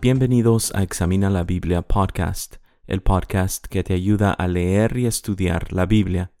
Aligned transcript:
Bienvenidos 0.00 0.74
a 0.74 0.82
Examina 0.82 1.30
la 1.30 1.44
Biblia 1.44 1.82
Podcast, 1.82 2.56
el 2.86 3.02
podcast 3.02 3.66
que 3.66 3.82
te 3.82 3.94
ayuda 3.94 4.32
a 4.32 4.48
leer 4.48 4.96
y 4.96 5.06
estudiar 5.06 5.72
la 5.72 5.86
Biblia. 5.86 6.32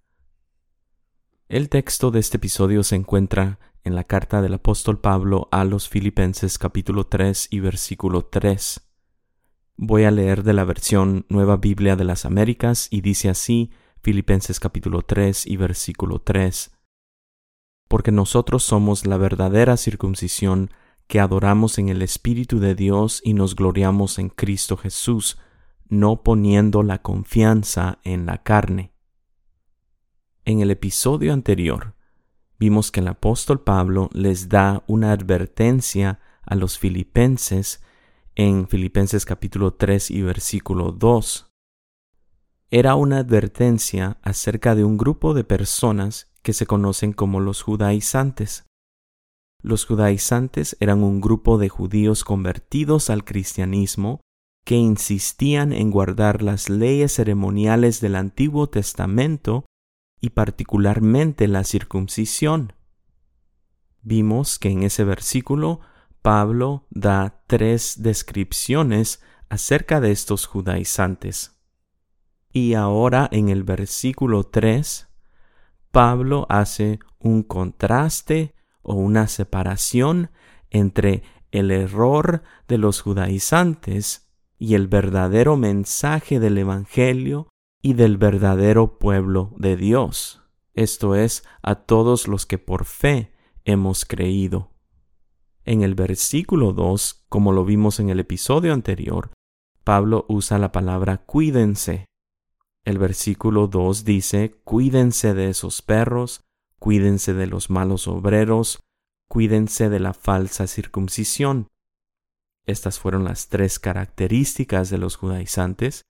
El 1.48 1.68
texto 1.68 2.10
de 2.10 2.20
este 2.20 2.38
episodio 2.38 2.82
se 2.82 2.96
encuentra 2.96 3.58
en 3.84 3.94
la 3.94 4.04
carta 4.04 4.42
del 4.42 4.54
apóstol 4.54 5.00
Pablo 5.00 5.48
a 5.52 5.64
los 5.64 5.88
Filipenses 5.88 6.58
capítulo 6.58 7.06
3 7.06 7.48
y 7.50 7.60
versículo 7.60 8.24
3. 8.26 8.83
Voy 9.76 10.04
a 10.04 10.12
leer 10.12 10.44
de 10.44 10.52
la 10.52 10.62
versión 10.64 11.26
Nueva 11.28 11.56
Biblia 11.56 11.96
de 11.96 12.04
las 12.04 12.24
Américas 12.24 12.86
y 12.90 13.00
dice 13.00 13.28
así 13.28 13.72
Filipenses 14.02 14.60
capítulo 14.60 15.02
3 15.02 15.48
y 15.48 15.56
versículo 15.56 16.20
3. 16.20 16.70
Porque 17.88 18.12
nosotros 18.12 18.62
somos 18.62 19.04
la 19.04 19.16
verdadera 19.16 19.76
circuncisión 19.76 20.70
que 21.08 21.18
adoramos 21.18 21.78
en 21.78 21.88
el 21.88 22.02
Espíritu 22.02 22.60
de 22.60 22.76
Dios 22.76 23.20
y 23.24 23.34
nos 23.34 23.56
gloriamos 23.56 24.20
en 24.20 24.28
Cristo 24.28 24.76
Jesús, 24.76 25.38
no 25.88 26.22
poniendo 26.22 26.84
la 26.84 27.02
confianza 27.02 27.98
en 28.04 28.26
la 28.26 28.44
carne. 28.44 28.92
En 30.44 30.60
el 30.60 30.70
episodio 30.70 31.32
anterior, 31.32 31.96
vimos 32.60 32.92
que 32.92 33.00
el 33.00 33.08
apóstol 33.08 33.60
Pablo 33.60 34.08
les 34.12 34.48
da 34.48 34.84
una 34.86 35.10
advertencia 35.10 36.20
a 36.42 36.54
los 36.54 36.78
filipenses 36.78 37.83
en 38.36 38.66
Filipenses 38.66 39.24
capítulo 39.24 39.74
3 39.74 40.10
y 40.10 40.22
versículo 40.22 40.90
2. 40.90 41.52
Era 42.70 42.96
una 42.96 43.18
advertencia 43.18 44.18
acerca 44.22 44.74
de 44.74 44.82
un 44.82 44.96
grupo 44.96 45.34
de 45.34 45.44
personas 45.44 46.32
que 46.42 46.52
se 46.52 46.66
conocen 46.66 47.12
como 47.12 47.38
los 47.38 47.62
judaizantes. 47.62 48.64
Los 49.62 49.86
judaizantes 49.86 50.76
eran 50.80 51.04
un 51.04 51.20
grupo 51.20 51.58
de 51.58 51.68
judíos 51.68 52.24
convertidos 52.24 53.08
al 53.08 53.24
cristianismo 53.24 54.20
que 54.64 54.74
insistían 54.74 55.72
en 55.72 55.92
guardar 55.92 56.42
las 56.42 56.68
leyes 56.68 57.12
ceremoniales 57.12 58.00
del 58.00 58.16
Antiguo 58.16 58.68
Testamento 58.68 59.64
y 60.20 60.30
particularmente 60.30 61.46
la 61.46 61.62
circuncisión. 61.62 62.72
Vimos 64.02 64.58
que 64.58 64.70
en 64.70 64.82
ese 64.82 65.04
versículo 65.04 65.80
Pablo 66.24 66.86
da 66.88 67.42
tres 67.46 67.96
descripciones 68.02 69.22
acerca 69.50 70.00
de 70.00 70.10
estos 70.10 70.46
judaizantes. 70.46 71.60
Y 72.50 72.72
ahora 72.72 73.28
en 73.30 73.50
el 73.50 73.62
versículo 73.62 74.44
3, 74.44 75.06
Pablo 75.90 76.46
hace 76.48 76.98
un 77.18 77.42
contraste 77.42 78.54
o 78.80 78.94
una 78.94 79.28
separación 79.28 80.30
entre 80.70 81.24
el 81.50 81.70
error 81.70 82.42
de 82.68 82.78
los 82.78 83.02
judaizantes 83.02 84.32
y 84.58 84.76
el 84.76 84.88
verdadero 84.88 85.58
mensaje 85.58 86.40
del 86.40 86.56
Evangelio 86.56 87.50
y 87.82 87.92
del 87.92 88.16
verdadero 88.16 88.98
pueblo 88.98 89.52
de 89.58 89.76
Dios, 89.76 90.42
esto 90.72 91.16
es, 91.16 91.44
a 91.60 91.74
todos 91.74 92.28
los 92.28 92.46
que 92.46 92.56
por 92.56 92.86
fe 92.86 93.34
hemos 93.66 94.06
creído. 94.06 94.73
En 95.64 95.82
el 95.82 95.94
versículo 95.94 96.72
2, 96.72 97.24
como 97.28 97.52
lo 97.52 97.64
vimos 97.64 97.98
en 97.98 98.10
el 98.10 98.20
episodio 98.20 98.74
anterior, 98.74 99.30
Pablo 99.82 100.26
usa 100.28 100.58
la 100.58 100.72
palabra 100.72 101.18
cuídense. 101.18 102.04
El 102.84 102.98
versículo 102.98 103.66
2 103.66 104.04
dice, 104.04 104.60
cuídense 104.64 105.32
de 105.32 105.48
esos 105.48 105.80
perros, 105.80 106.44
cuídense 106.78 107.32
de 107.32 107.46
los 107.46 107.70
malos 107.70 108.08
obreros, 108.08 108.82
cuídense 109.28 109.88
de 109.88 110.00
la 110.00 110.12
falsa 110.12 110.66
circuncisión. 110.66 111.68
Estas 112.66 112.98
fueron 112.98 113.24
las 113.24 113.48
tres 113.48 113.78
características 113.78 114.90
de 114.90 114.98
los 114.98 115.16
judaizantes, 115.16 116.02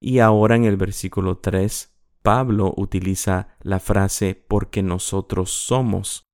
y 0.00 0.20
ahora 0.20 0.56
en 0.56 0.64
el 0.64 0.76
versículo 0.76 1.38
3, 1.38 1.94
Pablo 2.22 2.72
utiliza 2.76 3.56
la 3.60 3.80
frase 3.80 4.34
porque 4.34 4.82
nosotros 4.82 5.50
somos. 5.50 6.24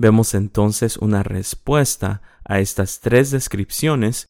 Vemos 0.00 0.32
entonces 0.32 0.96
una 0.96 1.22
respuesta 1.22 2.22
a 2.42 2.58
estas 2.58 3.00
tres 3.00 3.30
descripciones. 3.30 4.24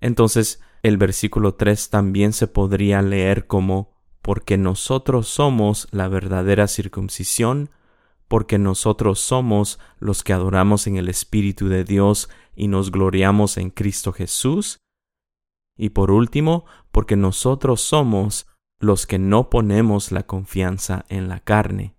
Entonces, 0.00 0.60
el 0.84 0.98
versículo 0.98 1.54
3 1.54 1.90
también 1.90 2.32
se 2.32 2.46
podría 2.46 3.02
leer 3.02 3.48
como 3.48 3.90
porque 4.22 4.56
nosotros 4.56 5.26
somos 5.26 5.88
la 5.90 6.06
verdadera 6.06 6.68
circuncisión 6.68 7.70
porque 8.28 8.56
nosotros 8.56 9.18
somos 9.18 9.80
los 9.98 10.22
que 10.22 10.32
adoramos 10.32 10.86
en 10.86 10.94
el 10.94 11.08
Espíritu 11.08 11.66
de 11.66 11.82
Dios 11.82 12.30
y 12.54 12.68
nos 12.68 12.92
gloriamos 12.92 13.56
en 13.56 13.70
Cristo 13.70 14.12
Jesús. 14.12 14.78
Y 15.76 15.88
por 15.88 16.12
último, 16.12 16.66
porque 16.92 17.16
nosotros 17.16 17.80
somos 17.80 18.46
los 18.78 19.08
que 19.08 19.18
no 19.18 19.50
ponemos 19.50 20.12
la 20.12 20.22
confianza 20.22 21.04
en 21.08 21.28
la 21.28 21.40
carne. 21.40 21.96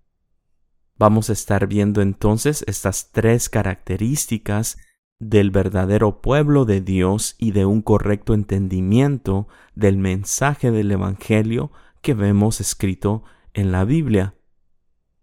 Vamos 1.02 1.32
a 1.32 1.34
estar 1.34 1.66
viendo 1.66 2.04
entonces 2.04 2.64
estas 2.68 3.12
tres 3.12 3.50
características 3.50 4.78
del 5.20 5.50
verdadero 5.50 6.22
pueblo 6.22 6.64
de 6.64 6.80
Dios 6.80 7.36
y 7.40 7.54
de 7.54 7.66
un 7.66 7.82
correcto 7.82 8.36
entendimiento 8.36 9.48
del 9.74 9.98
mensaje 9.98 10.70
del 10.70 10.92
Evangelio 10.92 11.72
que 12.04 12.14
vemos 12.14 12.62
escrito 12.62 13.24
en 13.56 13.72
la 13.72 13.84
Biblia. 13.84 14.36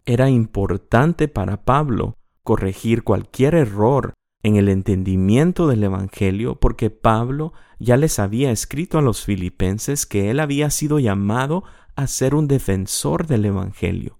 Era 0.05 0.29
importante 0.29 1.29
para 1.29 1.63
Pablo 1.63 2.17
corregir 2.43 3.05
cualquier 3.05 3.55
error 3.55 4.13
en 4.43 4.57
el 4.57 4.67
entendimiento 4.67 5.65
del 5.65 5.85
Evangelio 5.85 6.59
porque 6.59 6.89
Pablo 6.89 7.53
ya 7.79 7.95
les 7.95 8.19
había 8.19 8.51
escrito 8.51 8.97
a 8.97 9.01
los 9.01 9.23
filipenses 9.23 10.05
que 10.05 10.29
él 10.29 10.41
había 10.41 10.71
sido 10.71 10.99
llamado 10.99 11.63
a 11.95 12.05
ser 12.07 12.35
un 12.35 12.49
defensor 12.49 13.27
del 13.27 13.45
Evangelio. 13.45 14.18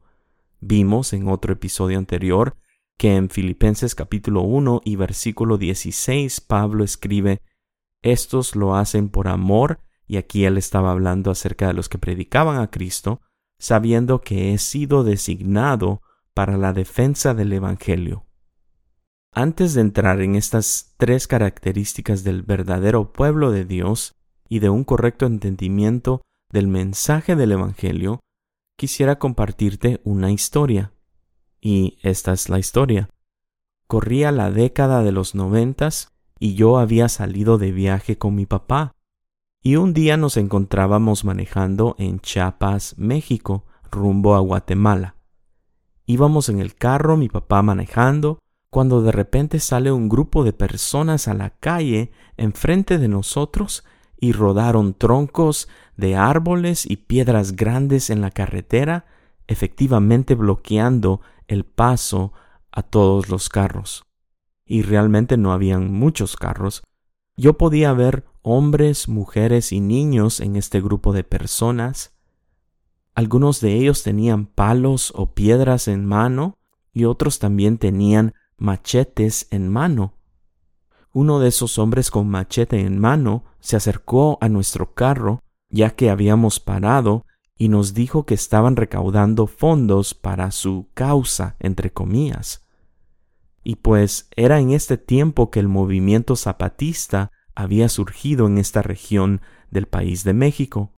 Vimos 0.61 1.13
en 1.13 1.27
otro 1.29 1.53
episodio 1.53 1.97
anterior 1.97 2.57
que 2.97 3.15
en 3.15 3.29
Filipenses 3.29 3.95
capítulo 3.95 4.41
1 4.41 4.81
y 4.83 4.97
versículo 4.97 5.57
16 5.57 6.41
Pablo 6.41 6.83
escribe, 6.83 7.41
Estos 8.01 8.57
lo 8.57 8.75
hacen 8.75 9.07
por 9.07 9.29
amor, 9.29 9.79
y 10.05 10.17
aquí 10.17 10.43
él 10.43 10.57
estaba 10.57 10.91
hablando 10.91 11.31
acerca 11.31 11.67
de 11.67 11.73
los 11.73 11.87
que 11.87 11.97
predicaban 11.97 12.59
a 12.59 12.69
Cristo, 12.69 13.21
sabiendo 13.57 14.19
que 14.19 14.53
he 14.53 14.57
sido 14.57 15.05
designado 15.05 16.01
para 16.33 16.57
la 16.57 16.73
defensa 16.73 17.33
del 17.33 17.53
Evangelio. 17.53 18.25
Antes 19.31 19.75
de 19.75 19.81
entrar 19.81 20.19
en 20.21 20.35
estas 20.35 20.93
tres 20.97 21.27
características 21.27 22.25
del 22.25 22.43
verdadero 22.43 23.13
pueblo 23.13 23.51
de 23.51 23.63
Dios 23.63 24.15
y 24.49 24.59
de 24.59 24.69
un 24.69 24.83
correcto 24.83 25.25
entendimiento 25.25 26.21
del 26.51 26.67
mensaje 26.67 27.37
del 27.37 27.53
Evangelio, 27.53 28.19
quisiera 28.79 29.19
compartirte 29.19 29.99
una 30.05 30.31
historia. 30.31 30.93
Y 31.59 31.99
esta 32.01 32.31
es 32.31 32.47
la 32.47 32.59
historia. 32.59 33.09
Corría 33.87 34.31
la 34.31 34.51
década 34.51 35.03
de 35.03 35.11
los 35.11 35.35
noventas 35.35 36.13
y 36.39 36.55
yo 36.55 36.79
había 36.79 37.09
salido 37.09 37.57
de 37.57 37.73
viaje 37.73 38.17
con 38.17 38.35
mi 38.35 38.45
papá 38.45 38.95
y 39.61 39.75
un 39.75 39.93
día 39.93 40.15
nos 40.15 40.37
encontrábamos 40.37 41.25
manejando 41.25 41.97
en 41.99 42.21
Chiapas, 42.21 42.95
México, 42.97 43.65
rumbo 43.91 44.35
a 44.35 44.39
Guatemala. 44.39 45.15
Íbamos 46.05 46.47
en 46.47 46.59
el 46.59 46.73
carro, 46.75 47.17
mi 47.17 47.27
papá 47.27 47.61
manejando, 47.61 48.39
cuando 48.69 49.01
de 49.01 49.11
repente 49.11 49.59
sale 49.59 49.91
un 49.91 50.07
grupo 50.07 50.45
de 50.45 50.53
personas 50.53 51.27
a 51.27 51.33
la 51.33 51.49
calle 51.49 52.11
enfrente 52.37 52.97
de 52.97 53.09
nosotros 53.09 53.83
y 54.19 54.33
rodaron 54.33 54.93
troncos 54.93 55.69
de 55.95 56.15
árboles 56.15 56.85
y 56.85 56.97
piedras 56.97 57.55
grandes 57.55 58.09
en 58.09 58.21
la 58.21 58.31
carretera, 58.31 59.05
efectivamente 59.47 60.35
bloqueando 60.35 61.21
el 61.47 61.65
paso 61.65 62.33
a 62.71 62.83
todos 62.83 63.29
los 63.29 63.49
carros. 63.49 64.05
Y 64.65 64.81
realmente 64.81 65.37
no 65.37 65.51
habían 65.51 65.91
muchos 65.91 66.35
carros. 66.35 66.83
Yo 67.35 67.57
podía 67.57 67.93
ver 67.93 68.25
hombres, 68.41 69.07
mujeres 69.07 69.71
y 69.71 69.79
niños 69.79 70.39
en 70.39 70.55
este 70.55 70.81
grupo 70.81 71.13
de 71.13 71.23
personas. 71.23 72.13
Algunos 73.15 73.61
de 73.61 73.73
ellos 73.75 74.03
tenían 74.03 74.45
palos 74.45 75.11
o 75.15 75.33
piedras 75.33 75.87
en 75.87 76.05
mano 76.05 76.57
y 76.93 77.05
otros 77.05 77.39
también 77.39 77.77
tenían 77.77 78.33
machetes 78.57 79.47
en 79.51 79.69
mano. 79.69 80.13
Uno 81.11 81.39
de 81.39 81.49
esos 81.49 81.79
hombres 81.79 82.11
con 82.11 82.29
machete 82.29 82.81
en 82.81 82.99
mano 82.99 83.43
se 83.59 83.75
acercó 83.75 84.37
a 84.41 84.49
nuestro 84.49 84.93
carro 84.93 85.41
ya 85.69 85.91
que 85.91 86.09
habíamos 86.09 86.59
parado 86.59 87.25
y 87.57 87.69
nos 87.69 87.93
dijo 87.93 88.25
que 88.25 88.33
estaban 88.33 88.75
recaudando 88.75 89.45
fondos 89.45 90.13
para 90.13 90.51
su 90.51 90.87
causa, 90.93 91.55
entre 91.59 91.91
comillas. 91.91 92.65
Y 93.63 93.75
pues 93.75 94.29
era 94.35 94.59
en 94.59 94.71
este 94.71 94.97
tiempo 94.97 95.51
que 95.51 95.59
el 95.59 95.67
movimiento 95.67 96.35
zapatista 96.35 97.31
había 97.53 97.89
surgido 97.89 98.47
en 98.47 98.57
esta 98.57 98.81
región 98.81 99.41
del 99.69 99.87
país 99.87 100.23
de 100.23 100.33
México. 100.33 100.93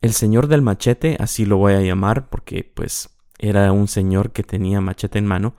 El 0.00 0.14
señor 0.14 0.46
del 0.46 0.62
machete, 0.62 1.16
así 1.20 1.44
lo 1.44 1.58
voy 1.58 1.74
a 1.74 1.82
llamar 1.82 2.30
porque 2.30 2.64
pues 2.64 3.18
era 3.38 3.70
un 3.72 3.86
señor 3.86 4.32
que 4.32 4.42
tenía 4.42 4.80
machete 4.80 5.18
en 5.18 5.26
mano, 5.26 5.56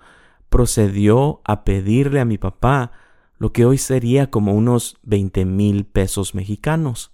procedió 0.49 1.41
a 1.43 1.63
pedirle 1.63 2.19
a 2.19 2.25
mi 2.25 2.39
papá 2.39 2.91
lo 3.38 3.54
que 3.54 3.66
hoy 3.66 3.78
sería 3.78 4.30
como 4.31 4.54
unos 4.54 4.98
veinte 5.04 5.45
mil 5.45 5.86
pesos 5.86 6.36
mexicanos. 6.36 7.12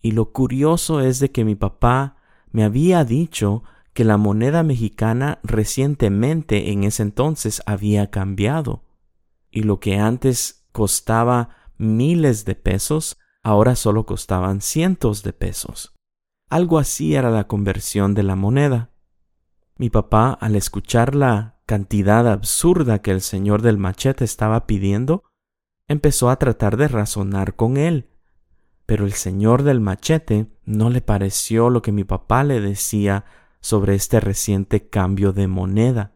Y 0.00 0.12
lo 0.12 0.32
curioso 0.32 1.00
es 1.00 1.18
de 1.18 1.30
que 1.30 1.44
mi 1.44 1.54
papá 1.54 2.16
me 2.50 2.64
había 2.64 3.04
dicho 3.04 3.64
que 3.92 4.04
la 4.04 4.16
moneda 4.16 4.62
mexicana 4.62 5.40
recientemente 5.42 6.70
en 6.70 6.84
ese 6.84 7.02
entonces 7.02 7.62
había 7.66 8.10
cambiado, 8.10 8.84
y 9.50 9.62
lo 9.62 9.80
que 9.80 9.98
antes 9.98 10.66
costaba 10.72 11.50
miles 11.78 12.44
de 12.44 12.54
pesos, 12.54 13.18
ahora 13.42 13.74
solo 13.74 14.06
costaban 14.06 14.60
cientos 14.60 15.22
de 15.22 15.32
pesos. 15.32 15.94
Algo 16.48 16.78
así 16.78 17.14
era 17.14 17.30
la 17.30 17.46
conversión 17.46 18.14
de 18.14 18.22
la 18.22 18.36
moneda. 18.36 18.90
Mi 19.76 19.90
papá, 19.90 20.32
al 20.32 20.56
escuchar 20.56 21.14
la 21.14 21.60
cantidad 21.66 22.26
absurda 22.26 23.00
que 23.00 23.10
el 23.10 23.20
señor 23.20 23.62
del 23.62 23.78
machete 23.78 24.24
estaba 24.24 24.66
pidiendo, 24.66 25.24
empezó 25.88 26.30
a 26.30 26.36
tratar 26.36 26.76
de 26.76 26.88
razonar 26.88 27.56
con 27.56 27.76
él. 27.76 28.08
Pero 28.86 29.04
el 29.04 29.12
señor 29.12 29.64
del 29.64 29.80
machete 29.80 30.46
no 30.64 30.90
le 30.90 31.00
pareció 31.00 31.70
lo 31.70 31.82
que 31.82 31.92
mi 31.92 32.04
papá 32.04 32.44
le 32.44 32.60
decía 32.60 33.24
sobre 33.60 33.94
este 33.94 34.20
reciente 34.20 34.88
cambio 34.88 35.32
de 35.32 35.48
moneda. 35.48 36.12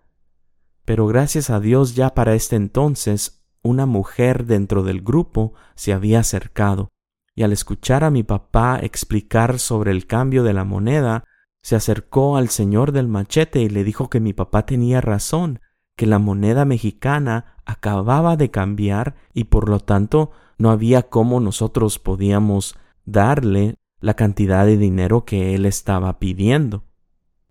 Pero 0.84 1.06
gracias 1.06 1.50
a 1.50 1.60
Dios 1.60 1.94
ya 1.94 2.14
para 2.14 2.34
este 2.34 2.56
entonces 2.56 3.44
una 3.62 3.86
mujer 3.86 4.46
dentro 4.46 4.82
del 4.82 5.02
grupo 5.02 5.54
se 5.74 5.92
había 5.92 6.20
acercado, 6.20 6.90
y 7.34 7.44
al 7.44 7.52
escuchar 7.52 8.04
a 8.04 8.10
mi 8.10 8.22
papá 8.22 8.78
explicar 8.82 9.58
sobre 9.58 9.92
el 9.92 10.06
cambio 10.06 10.42
de 10.42 10.52
la 10.52 10.64
moneda, 10.64 11.24
se 11.62 11.76
acercó 11.76 12.36
al 12.36 12.48
señor 12.48 12.90
del 12.92 13.06
machete 13.06 13.60
y 13.60 13.68
le 13.68 13.84
dijo 13.84 14.10
que 14.10 14.18
mi 14.18 14.32
papá 14.32 14.66
tenía 14.66 15.00
razón, 15.00 15.60
que 16.02 16.06
la 16.08 16.18
moneda 16.18 16.64
mexicana 16.64 17.54
acababa 17.64 18.36
de 18.36 18.50
cambiar 18.50 19.14
y 19.34 19.44
por 19.44 19.68
lo 19.68 19.78
tanto 19.78 20.32
no 20.58 20.72
había 20.72 21.04
cómo 21.04 21.38
nosotros 21.38 22.00
podíamos 22.00 22.74
darle 23.04 23.76
la 24.00 24.14
cantidad 24.14 24.66
de 24.66 24.76
dinero 24.76 25.24
que 25.24 25.54
él 25.54 25.64
estaba 25.64 26.18
pidiendo. 26.18 26.82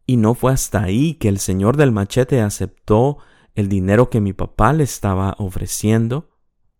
Y 0.06 0.18
no 0.18 0.34
fue 0.34 0.52
hasta 0.52 0.84
ahí 0.84 1.14
que 1.14 1.30
el 1.30 1.40
señor 1.40 1.78
del 1.78 1.94
machete 1.94 2.42
aceptó 2.42 3.20
el 3.56 3.70
dinero 3.70 4.10
que 4.10 4.20
mi 4.20 4.34
papá 4.34 4.74
le 4.74 4.84
estaba 4.84 5.34
ofreciendo, 5.38 6.32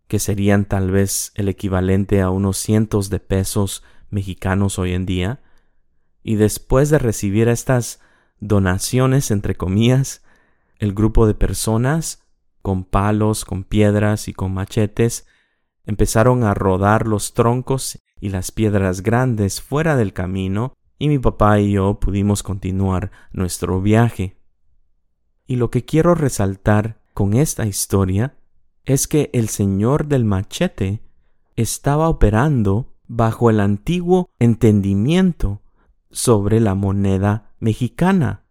que 0.08 0.18
serían 0.18 0.66
tal 0.66 0.90
vez 0.90 1.32
el 1.36 1.48
equivalente 1.48 2.20
a 2.20 2.28
unos 2.28 2.58
cientos 2.58 3.08
de 3.08 3.18
pesos 3.18 3.82
mexicanos 4.10 4.78
hoy 4.78 4.92
en 4.92 5.06
día, 5.06 5.40
y 6.22 6.34
después 6.34 6.90
de 6.90 6.98
recibir 6.98 7.48
estas 7.48 7.98
donaciones, 8.40 9.30
entre 9.30 9.54
comillas, 9.54 10.22
el 10.82 10.94
grupo 10.94 11.28
de 11.28 11.34
personas, 11.34 12.24
con 12.60 12.82
palos, 12.82 13.44
con 13.44 13.62
piedras 13.62 14.26
y 14.26 14.32
con 14.32 14.52
machetes, 14.52 15.28
empezaron 15.86 16.42
a 16.42 16.54
rodar 16.54 17.06
los 17.06 17.34
troncos 17.34 18.00
y 18.20 18.30
las 18.30 18.50
piedras 18.50 19.02
grandes 19.02 19.60
fuera 19.60 19.94
del 19.94 20.12
camino, 20.12 20.74
y 20.98 21.08
mi 21.08 21.20
papá 21.20 21.60
y 21.60 21.70
yo 21.70 22.00
pudimos 22.00 22.42
continuar 22.42 23.12
nuestro 23.30 23.80
viaje. 23.80 24.36
Y 25.46 25.54
lo 25.54 25.70
que 25.70 25.84
quiero 25.84 26.16
resaltar 26.16 27.00
con 27.14 27.34
esta 27.34 27.64
historia 27.64 28.34
es 28.84 29.06
que 29.06 29.30
el 29.34 29.50
señor 29.50 30.08
del 30.08 30.24
machete 30.24 31.00
estaba 31.54 32.08
operando 32.08 32.92
bajo 33.06 33.50
el 33.50 33.60
antiguo 33.60 34.30
entendimiento 34.40 35.62
sobre 36.10 36.58
la 36.58 36.74
moneda 36.74 37.52
mexicana. 37.60 38.41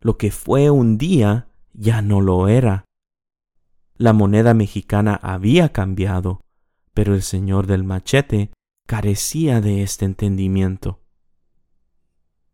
Lo 0.00 0.18
que 0.18 0.30
fue 0.30 0.70
un 0.70 0.98
día 0.98 1.48
ya 1.72 2.02
no 2.02 2.20
lo 2.20 2.48
era. 2.48 2.84
La 3.96 4.12
moneda 4.12 4.54
mexicana 4.54 5.18
había 5.22 5.70
cambiado, 5.72 6.40
pero 6.94 7.14
el 7.14 7.22
señor 7.22 7.66
del 7.66 7.84
machete 7.84 8.50
carecía 8.86 9.60
de 9.60 9.82
este 9.82 10.04
entendimiento. 10.04 11.00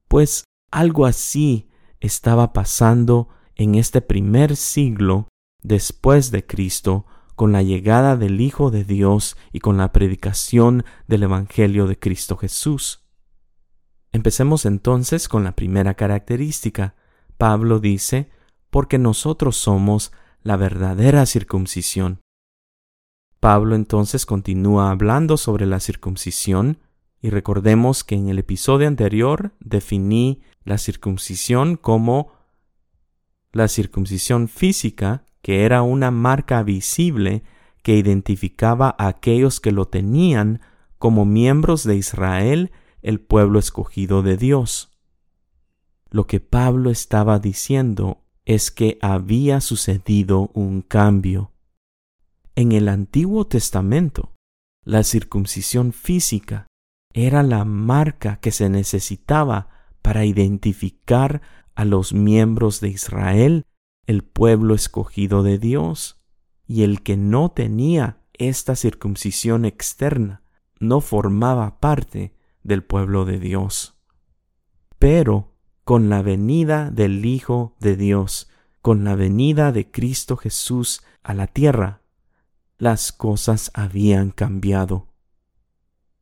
Pues 0.09 0.45
algo 0.71 1.07
así 1.07 1.69
estaba 2.01 2.53
pasando 2.53 3.29
en 3.55 3.75
este 3.75 4.01
primer 4.01 4.57
siglo 4.57 5.29
después 5.63 6.31
de 6.31 6.47
Cristo 6.47 7.07
con 7.35 7.53
la 7.53 7.63
llegada 7.63 8.17
del 8.17 8.41
Hijo 8.41 8.71
de 8.71 8.85
Dios 8.85 9.37
y 9.53 9.61
con 9.61 9.77
la 9.77 9.93
predicación 9.93 10.85
del 11.07 11.25
Evangelio 11.25 11.87
de 11.87 11.99
Cristo 11.99 12.37
Jesús. 12.37 13.03
Empecemos 14.13 14.67
entonces 14.67 15.29
con 15.29 15.45
la 15.45 15.57
primera 15.57 15.95
característica. 15.95 16.95
Pablo 17.43 17.81
dice, 17.81 18.31
porque 18.71 18.99
nosotros 18.99 19.57
somos 19.57 20.13
la 20.45 20.57
verdadera 20.57 21.27
circuncisión. 21.27 22.21
Pablo 23.41 23.75
entonces 23.75 24.27
continúa 24.27 24.93
hablando 24.93 25.37
sobre 25.37 25.67
la 25.67 25.81
circuncisión 25.81 26.79
y 27.21 27.31
recordemos 27.31 28.05
que 28.05 28.15
en 28.15 28.29
el 28.29 28.39
episodio 28.39 28.87
anterior 28.87 29.57
definí 29.59 30.41
la 30.63 30.79
circuncisión 30.79 31.75
como 31.75 32.31
la 33.51 33.67
circuncisión 33.67 34.47
física, 34.47 35.25
que 35.41 35.65
era 35.65 35.83
una 35.83 36.13
marca 36.13 36.63
visible 36.63 37.43
que 37.83 37.97
identificaba 37.97 38.95
a 39.01 39.09
aquellos 39.09 39.59
que 39.59 39.73
lo 39.73 39.87
tenían 39.89 40.61
como 40.97 41.25
miembros 41.25 41.83
de 41.83 41.97
Israel 41.97 42.71
el 43.03 43.19
pueblo 43.19 43.59
escogido 43.59 44.23
de 44.23 44.37
Dios. 44.37 44.92
Lo 46.13 46.27
que 46.27 46.41
Pablo 46.41 46.91
estaba 46.91 47.39
diciendo 47.39 48.23
es 48.45 48.71
que 48.71 48.99
había 49.01 49.63
sucedido 49.63 50.51
un 50.53 50.83
cambio. 50.83 51.53
En 52.55 52.73
el 52.73 52.91
Antiguo 52.91 53.47
Testamento, 53.47 54.35
la 54.85 55.05
circuncisión 55.05 55.95
física 55.95 56.67
era 57.15 57.43
la 57.43 57.65
marca 57.65 58.41
que 58.41 58.51
se 58.51 58.69
necesitaba 58.69 59.71
para 60.03 60.27
identificar 60.27 61.41
a 61.75 61.87
los 61.87 62.13
miembros 62.13 62.81
de 62.81 62.91
Israel, 62.91 63.65
el 64.07 64.23
pueblo 64.23 64.75
escogido 64.75 65.43
de 65.43 65.57
Dios, 65.57 66.21
y 66.67 66.83
el 66.83 67.03
que 67.03 67.17
no 67.17 67.53
tenía 67.53 68.19
esta 68.35 68.77
circuncisión 68.77 69.65
externa 69.65 70.43
no 70.79 71.01
formaba 71.01 71.81
parte 71.81 72.35
del 72.63 72.85
pueblo 72.85 73.25
de 73.25 73.39
Dios. 73.39 73.97
Pero 74.99 75.52
con 75.85 76.09
la 76.09 76.23
venida 76.23 76.91
del 76.91 77.25
Hijo 77.27 77.75
de 77.81 77.97
Dios, 77.97 78.49
con 78.81 79.05
la 79.05 79.15
venida 79.15 79.73
de 79.73 79.91
Cristo 79.91 80.37
Jesús 80.37 81.03
a 81.23 81.35
la 81.35 81.47
tierra, 81.47 82.03
las 82.79 83.13
cosas 83.13 83.71
habían 83.75 84.31
cambiado. 84.31 85.09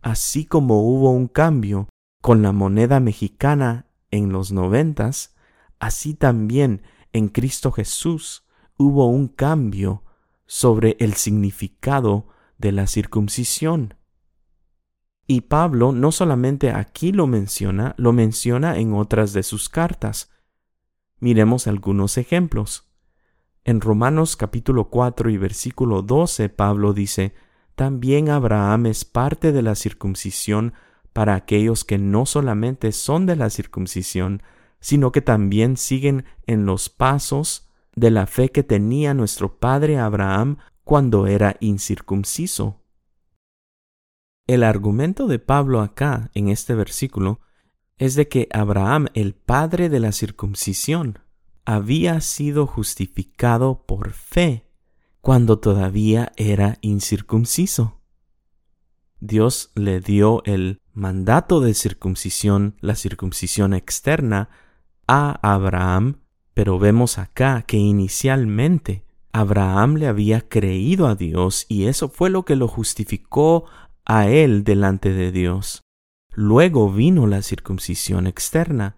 Así 0.02 0.44
como 0.46 0.82
hubo 0.82 1.10
un 1.10 1.28
cambio 1.28 1.88
con 2.22 2.42
la 2.42 2.52
moneda 2.52 3.00
mexicana 3.00 3.86
en 4.10 4.32
los 4.32 4.50
noventas, 4.52 5.34
así 5.78 6.14
también 6.14 6.82
en 7.12 7.28
Cristo 7.28 7.72
Jesús 7.72 8.44
hubo 8.76 9.08
un 9.08 9.28
cambio 9.28 10.04
sobre 10.46 10.96
el 11.00 11.14
significado 11.14 12.28
de 12.58 12.72
la 12.72 12.86
circuncisión. 12.86 13.94
Y 15.32 15.42
Pablo 15.42 15.92
no 15.92 16.10
solamente 16.10 16.72
aquí 16.72 17.12
lo 17.12 17.28
menciona, 17.28 17.94
lo 17.98 18.12
menciona 18.12 18.78
en 18.78 18.94
otras 18.94 19.32
de 19.32 19.44
sus 19.44 19.68
cartas. 19.68 20.32
Miremos 21.20 21.68
algunos 21.68 22.18
ejemplos. 22.18 22.90
En 23.62 23.80
Romanos 23.80 24.34
capítulo 24.34 24.90
4 24.90 25.30
y 25.30 25.36
versículo 25.36 26.02
12 26.02 26.48
Pablo 26.48 26.92
dice, 26.92 27.32
También 27.76 28.28
Abraham 28.28 28.86
es 28.86 29.04
parte 29.04 29.52
de 29.52 29.62
la 29.62 29.76
circuncisión 29.76 30.72
para 31.12 31.36
aquellos 31.36 31.84
que 31.84 31.96
no 31.96 32.26
solamente 32.26 32.90
son 32.90 33.26
de 33.26 33.36
la 33.36 33.50
circuncisión, 33.50 34.42
sino 34.80 35.12
que 35.12 35.22
también 35.22 35.76
siguen 35.76 36.24
en 36.48 36.66
los 36.66 36.88
pasos 36.88 37.70
de 37.94 38.10
la 38.10 38.26
fe 38.26 38.48
que 38.48 38.64
tenía 38.64 39.14
nuestro 39.14 39.60
padre 39.60 39.96
Abraham 39.96 40.56
cuando 40.82 41.28
era 41.28 41.56
incircunciso. 41.60 42.79
El 44.50 44.64
argumento 44.64 45.28
de 45.28 45.38
Pablo 45.38 45.80
acá, 45.80 46.32
en 46.34 46.48
este 46.48 46.74
versículo, 46.74 47.38
es 47.98 48.16
de 48.16 48.26
que 48.26 48.48
Abraham, 48.52 49.06
el 49.14 49.32
padre 49.32 49.88
de 49.88 50.00
la 50.00 50.10
circuncisión, 50.10 51.20
había 51.64 52.20
sido 52.20 52.66
justificado 52.66 53.84
por 53.86 54.10
fe 54.10 54.66
cuando 55.20 55.60
todavía 55.60 56.32
era 56.34 56.78
incircunciso. 56.80 58.00
Dios 59.20 59.70
le 59.76 60.00
dio 60.00 60.42
el 60.44 60.80
mandato 60.94 61.60
de 61.60 61.72
circuncisión, 61.72 62.74
la 62.80 62.96
circuncisión 62.96 63.72
externa, 63.72 64.48
a 65.06 65.38
Abraham, 65.48 66.22
pero 66.54 66.80
vemos 66.80 67.18
acá 67.18 67.62
que 67.62 67.76
inicialmente 67.76 69.04
Abraham 69.32 69.94
le 69.94 70.08
había 70.08 70.48
creído 70.48 71.06
a 71.06 71.14
Dios 71.14 71.66
y 71.68 71.84
eso 71.84 72.08
fue 72.08 72.30
lo 72.30 72.44
que 72.44 72.56
lo 72.56 72.66
justificó 72.66 73.66
a 74.04 74.28
él 74.28 74.64
delante 74.64 75.12
de 75.12 75.32
Dios. 75.32 75.82
luego 76.32 76.92
vino 76.92 77.26
la 77.26 77.42
circuncisión 77.42 78.26
externa. 78.26 78.96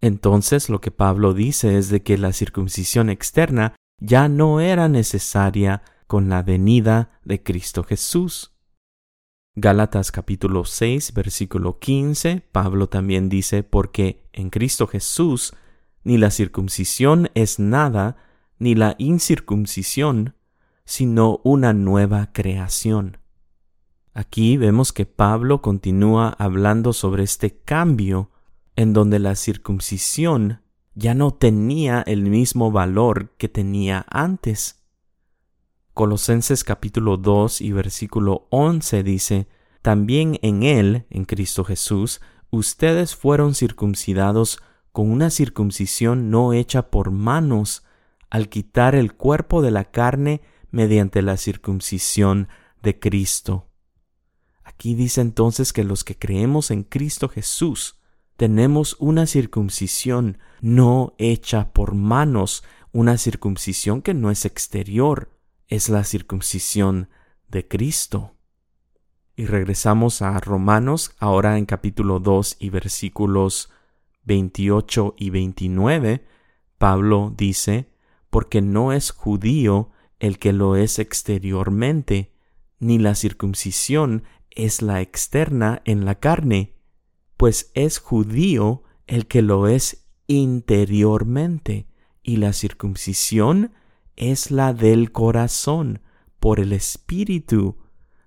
Entonces 0.00 0.68
lo 0.68 0.80
que 0.80 0.90
Pablo 0.90 1.34
dice 1.34 1.78
es 1.78 1.88
de 1.88 2.02
que 2.02 2.18
la 2.18 2.32
circuncisión 2.32 3.08
externa 3.08 3.76
ya 3.98 4.28
no 4.28 4.60
era 4.60 4.88
necesaria 4.88 5.82
con 6.08 6.28
la 6.28 6.42
venida 6.42 7.20
de 7.24 7.42
Cristo 7.42 7.84
Jesús. 7.84 8.52
Gálatas 9.54 10.10
capítulo 10.10 10.64
6 10.64 11.14
versículo 11.14 11.78
15, 11.78 12.42
Pablo 12.50 12.88
también 12.88 13.28
dice, 13.28 13.62
porque 13.62 14.28
en 14.32 14.50
Cristo 14.50 14.88
Jesús 14.88 15.54
ni 16.04 16.18
la 16.18 16.30
circuncisión 16.30 17.30
es 17.34 17.58
nada, 17.58 18.16
ni 18.58 18.74
la 18.74 18.96
incircuncisión, 18.98 20.34
sino 20.84 21.40
una 21.44 21.72
nueva 21.72 22.32
creación. 22.32 23.18
Aquí 24.14 24.58
vemos 24.58 24.92
que 24.92 25.06
Pablo 25.06 25.62
continúa 25.62 26.34
hablando 26.38 26.92
sobre 26.92 27.22
este 27.22 27.58
cambio 27.58 28.30
en 28.76 28.92
donde 28.92 29.18
la 29.18 29.34
circuncisión 29.36 30.60
ya 30.94 31.14
no 31.14 31.30
tenía 31.30 32.02
el 32.06 32.22
mismo 32.22 32.70
valor 32.70 33.30
que 33.38 33.48
tenía 33.48 34.04
antes. 34.10 34.82
Colosenses 35.94 36.62
capítulo 36.62 37.16
2 37.16 37.62
y 37.62 37.72
versículo 37.72 38.48
11 38.50 39.02
dice, 39.02 39.48
También 39.80 40.38
en 40.42 40.62
Él, 40.62 41.06
en 41.08 41.24
Cristo 41.24 41.64
Jesús, 41.64 42.20
ustedes 42.50 43.16
fueron 43.16 43.54
circuncidados 43.54 44.62
con 44.92 45.10
una 45.10 45.30
circuncisión 45.30 46.30
no 46.30 46.52
hecha 46.52 46.90
por 46.90 47.10
manos, 47.10 47.82
al 48.28 48.50
quitar 48.50 48.94
el 48.94 49.14
cuerpo 49.14 49.62
de 49.62 49.70
la 49.70 49.84
carne 49.84 50.42
mediante 50.70 51.22
la 51.22 51.38
circuncisión 51.38 52.48
de 52.82 52.98
Cristo. 52.98 53.71
Aquí 54.64 54.94
dice 54.94 55.20
entonces 55.20 55.72
que 55.72 55.84
los 55.84 56.04
que 56.04 56.18
creemos 56.18 56.70
en 56.70 56.82
Cristo 56.82 57.28
Jesús 57.28 57.98
tenemos 58.36 58.96
una 58.98 59.26
circuncisión 59.26 60.38
no 60.60 61.14
hecha 61.18 61.72
por 61.72 61.94
manos, 61.94 62.64
una 62.92 63.18
circuncisión 63.18 64.02
que 64.02 64.14
no 64.14 64.30
es 64.30 64.44
exterior, 64.44 65.30
es 65.68 65.88
la 65.88 66.04
circuncisión 66.04 67.08
de 67.48 67.66
Cristo. 67.66 68.34
Y 69.36 69.46
regresamos 69.46 70.22
a 70.22 70.38
Romanos, 70.40 71.14
ahora 71.18 71.56
en 71.56 71.66
capítulo 71.66 72.20
2 72.20 72.56
y 72.58 72.70
versículos 72.70 73.70
28 74.24 75.14
y 75.18 75.30
29, 75.30 76.26
Pablo 76.78 77.32
dice, 77.36 77.88
porque 78.28 78.60
no 78.60 78.92
es 78.92 79.10
judío 79.10 79.90
el 80.18 80.38
que 80.38 80.52
lo 80.52 80.76
es 80.76 80.98
exteriormente, 80.98 82.32
ni 82.78 82.98
la 82.98 83.14
circuncisión 83.14 84.24
es 84.56 84.82
la 84.82 85.00
externa 85.00 85.82
en 85.84 86.04
la 86.04 86.16
carne, 86.16 86.74
pues 87.36 87.70
es 87.74 87.98
judío 87.98 88.82
el 89.06 89.26
que 89.26 89.42
lo 89.42 89.68
es 89.68 90.06
interiormente, 90.26 91.88
y 92.22 92.36
la 92.36 92.52
circuncisión 92.52 93.72
es 94.16 94.50
la 94.50 94.72
del 94.72 95.10
corazón, 95.12 96.02
por 96.38 96.58
el 96.58 96.72
espíritu, 96.72 97.78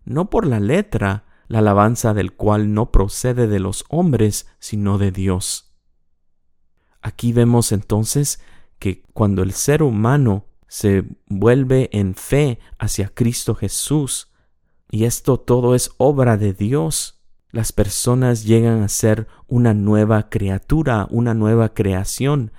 no 0.05 0.29
por 0.29 0.47
la 0.47 0.59
letra, 0.59 1.25
la 1.47 1.59
alabanza 1.59 2.13
del 2.13 2.33
cual 2.33 2.73
no 2.73 2.91
procede 2.91 3.47
de 3.47 3.59
los 3.59 3.83
hombres, 3.89 4.47
sino 4.59 4.97
de 4.97 5.11
Dios. 5.11 5.75
Aquí 7.01 7.33
vemos 7.33 7.71
entonces 7.71 8.39
que 8.79 9.03
cuando 9.13 9.43
el 9.43 9.51
ser 9.51 9.83
humano 9.83 10.45
se 10.67 11.03
vuelve 11.27 11.89
en 11.91 12.15
fe 12.15 12.59
hacia 12.79 13.09
Cristo 13.09 13.53
Jesús, 13.53 14.33
y 14.95 15.03
esto 15.03 15.37
todo 15.37 15.75
es 15.75 15.91
obra 15.97 16.37
de 16.37 16.53
Dios. 16.53 17.19
Las 17.51 17.73
personas 17.73 18.45
llegan 18.45 18.81
a 18.81 18.87
ser 18.87 19.27
una 19.45 19.73
nueva 19.73 20.29
criatura, 20.29 21.05
una 21.09 21.33
nueva 21.33 21.73
creación. 21.73 22.53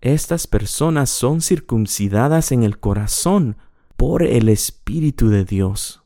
Estas 0.00 0.46
personas 0.46 1.10
son 1.10 1.42
circuncidadas 1.42 2.50
en 2.50 2.62
el 2.62 2.80
corazón 2.80 3.58
por 3.98 4.22
el 4.22 4.48
Espíritu 4.48 5.28
de 5.28 5.44
Dios. 5.44 6.02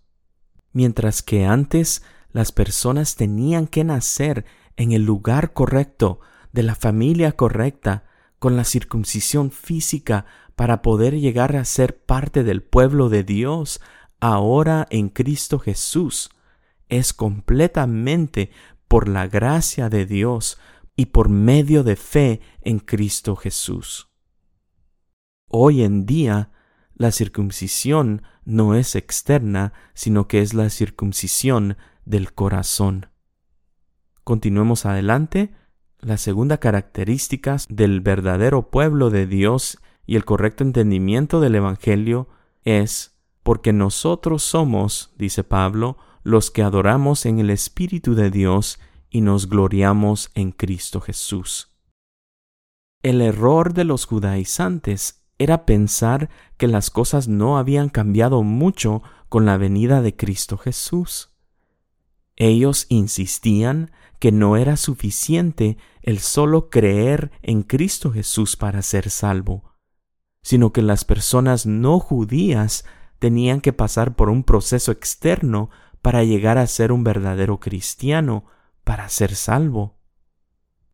Mientras 0.72 1.22
que 1.22 1.46
antes 1.46 2.02
las 2.32 2.50
personas 2.50 3.14
tenían 3.14 3.68
que 3.68 3.84
nacer 3.84 4.44
en 4.74 4.90
el 4.90 5.04
lugar 5.04 5.52
correcto, 5.52 6.18
de 6.52 6.64
la 6.64 6.74
familia 6.74 7.30
correcta, 7.30 8.06
con 8.40 8.56
la 8.56 8.64
circuncisión 8.64 9.52
física 9.52 10.26
para 10.56 10.82
poder 10.82 11.14
llegar 11.20 11.54
a 11.54 11.64
ser 11.64 11.96
parte 11.96 12.42
del 12.42 12.64
pueblo 12.64 13.08
de 13.08 13.22
Dios, 13.22 13.80
ahora 14.20 14.86
en 14.90 15.08
Cristo 15.08 15.58
Jesús 15.58 16.30
es 16.88 17.12
completamente 17.12 18.50
por 18.88 19.08
la 19.08 19.26
gracia 19.26 19.88
de 19.88 20.06
Dios 20.06 20.58
y 20.96 21.06
por 21.06 21.28
medio 21.28 21.82
de 21.84 21.96
fe 21.96 22.40
en 22.62 22.78
Cristo 22.78 23.36
Jesús. 23.36 24.08
Hoy 25.48 25.82
en 25.82 26.06
día, 26.06 26.50
la 26.94 27.12
circuncisión 27.12 28.22
no 28.44 28.74
es 28.74 28.94
externa, 28.96 29.72
sino 29.94 30.28
que 30.28 30.40
es 30.40 30.54
la 30.54 30.70
circuncisión 30.70 31.76
del 32.04 32.32
corazón. 32.32 33.10
Continuemos 34.24 34.86
adelante. 34.86 35.54
La 36.00 36.16
segunda 36.16 36.58
característica 36.58 37.56
del 37.68 38.00
verdadero 38.00 38.70
pueblo 38.70 39.10
de 39.10 39.26
Dios 39.26 39.78
y 40.06 40.16
el 40.16 40.24
correcto 40.24 40.62
entendimiento 40.62 41.40
del 41.40 41.56
Evangelio 41.56 42.28
es 42.64 43.15
porque 43.46 43.72
nosotros 43.72 44.42
somos, 44.42 45.12
dice 45.16 45.44
Pablo, 45.44 45.98
los 46.24 46.50
que 46.50 46.64
adoramos 46.64 47.26
en 47.26 47.38
el 47.38 47.50
Espíritu 47.50 48.16
de 48.16 48.32
Dios 48.32 48.80
y 49.08 49.20
nos 49.20 49.48
gloriamos 49.48 50.32
en 50.34 50.50
Cristo 50.50 51.00
Jesús. 51.00 51.70
El 53.04 53.20
error 53.20 53.72
de 53.72 53.84
los 53.84 54.04
judaizantes 54.04 55.22
era 55.38 55.64
pensar 55.64 56.28
que 56.56 56.66
las 56.66 56.90
cosas 56.90 57.28
no 57.28 57.56
habían 57.56 57.88
cambiado 57.88 58.42
mucho 58.42 59.04
con 59.28 59.46
la 59.46 59.58
venida 59.58 60.02
de 60.02 60.16
Cristo 60.16 60.58
Jesús. 60.58 61.30
Ellos 62.34 62.86
insistían 62.88 63.92
que 64.18 64.32
no 64.32 64.56
era 64.56 64.76
suficiente 64.76 65.78
el 66.02 66.18
solo 66.18 66.68
creer 66.68 67.30
en 67.42 67.62
Cristo 67.62 68.10
Jesús 68.10 68.56
para 68.56 68.82
ser 68.82 69.08
salvo, 69.08 69.62
sino 70.42 70.72
que 70.72 70.82
las 70.82 71.04
personas 71.04 71.64
no 71.64 72.00
judías 72.00 72.84
tenían 73.26 73.60
que 73.60 73.72
pasar 73.72 74.14
por 74.14 74.30
un 74.30 74.44
proceso 74.44 74.92
externo 74.92 75.68
para 76.00 76.22
llegar 76.22 76.58
a 76.58 76.66
ser 76.68 76.92
un 76.92 77.02
verdadero 77.02 77.58
cristiano, 77.58 78.44
para 78.84 79.08
ser 79.08 79.34
salvo. 79.34 79.96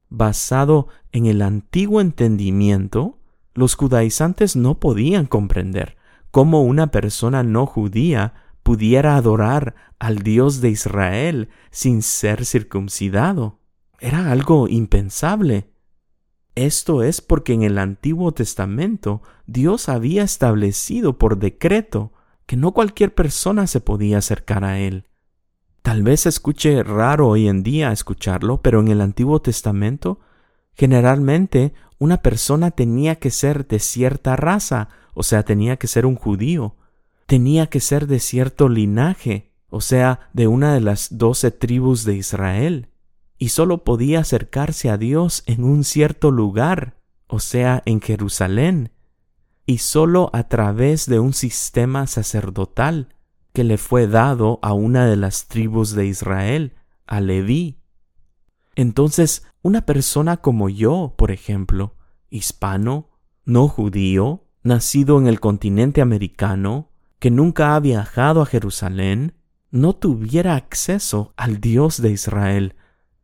Basado 0.09 0.89
en 1.11 1.27
el 1.27 1.43
antiguo 1.43 2.01
entendimiento, 2.01 3.19
los 3.53 3.75
judaizantes 3.75 4.57
no 4.57 4.81
podían 4.81 5.27
comprender 5.27 5.99
cómo 6.31 6.63
una 6.63 6.87
persona 6.87 7.43
no 7.43 7.67
judía 7.67 8.33
pudiera 8.63 9.17
adorar 9.17 9.75
al 9.99 10.21
Dios 10.21 10.63
de 10.63 10.71
Israel 10.71 11.51
sin 11.71 12.01
ser 12.01 12.47
circuncidado. 12.47 13.59
Era 14.01 14.31
algo 14.31 14.69
impensable. 14.69 15.71
Esto 16.55 17.03
es 17.03 17.21
porque 17.21 17.53
en 17.53 17.63
el 17.63 17.77
Antiguo 17.77 18.33
Testamento 18.33 19.21
Dios 19.47 19.91
había 19.91 20.23
establecido 20.23 21.19
por 21.19 21.37
decreto 21.37 22.15
que 22.53 22.59
no 22.59 22.73
cualquier 22.73 23.15
persona 23.15 23.67
se 23.67 23.81
podía 23.81 24.19
acercar 24.19 24.63
a 24.63 24.79
Él. 24.79 25.07
Tal 25.81 26.03
vez 26.03 26.27
escuche 26.27 26.83
raro 26.83 27.29
hoy 27.29 27.49
en 27.49 27.63
día 27.63 27.93
escucharlo, 27.93 28.61
pero 28.61 28.81
en 28.81 28.89
el 28.89 29.01
Antiguo 29.01 29.41
Testamento 29.41 30.21
generalmente 30.75 31.73
una 31.97 32.19
persona 32.19 32.71
tenía 32.71 33.17
que 33.17 33.31
ser 33.31 33.67
de 33.67 33.79
cierta 33.79 34.37
raza, 34.37 34.91
o 35.15 35.23
sea, 35.23 35.45
tenía 35.45 35.79
que 35.79 35.87
ser 35.87 36.05
un 36.05 36.15
judío, 36.15 36.77
tenía 37.25 37.69
que 37.69 37.81
ser 37.81 38.07
de 38.07 38.21
cierto 38.21 38.69
linaje, 38.69 39.51
o 39.71 39.81
sea, 39.81 40.29
de 40.35 40.47
una 40.47 40.75
de 40.75 40.83
las 40.83 41.17
doce 41.17 41.53
tribus 41.53 42.05
de 42.05 42.17
Israel 42.17 42.91
y 43.39 43.49
sólo 43.49 43.83
podía 43.83 44.21
acercarse 44.21 44.91
a 44.91 44.99
Dios 44.99 45.43
en 45.47 45.65
un 45.65 45.85
cierto 45.85 46.31
lugar, 46.31 47.01
o 47.29 47.41
sea, 47.41 47.83
en 47.87 48.03
Jerusalén, 48.03 48.92
y 49.67 49.79
sólo 49.79 50.31
a 50.33 50.49
través 50.49 51.07
de 51.07 51.19
un 51.19 51.35
sistema 51.35 52.07
sacerdotal 52.07 53.15
que 53.53 53.65
le 53.65 53.79
fue 53.79 54.07
dado 54.07 54.59
a 54.63 54.73
una 54.73 55.07
de 55.07 55.17
las 55.17 55.47
tribus 55.47 55.93
de 55.95 56.07
Israel, 56.07 56.75
a 57.07 57.21
Leví. 57.21 57.79
Entonces, 58.75 59.47
una 59.61 59.83
persona 59.85 60.39
como 60.39 60.69
yo, 60.69 61.15
por 61.17 61.31
ejemplo, 61.31 61.97
hispano, 62.31 63.11
no 63.45 63.69
judío, 63.69 64.45
nacido 64.63 65.19
en 65.19 65.27
el 65.27 65.41
continente 65.41 66.01
americano, 66.01 66.91
que 67.19 67.31
nunca 67.31 67.75
ha 67.75 67.81
viajado 67.81 68.43
a 68.43 68.47
Jerusalén, 68.47 69.35
no 69.71 69.95
tuviera 69.95 70.55
acceso 70.55 71.35
al 71.37 71.61
Dios 71.61 72.01
de 72.01 72.11
Israel, 72.11 72.77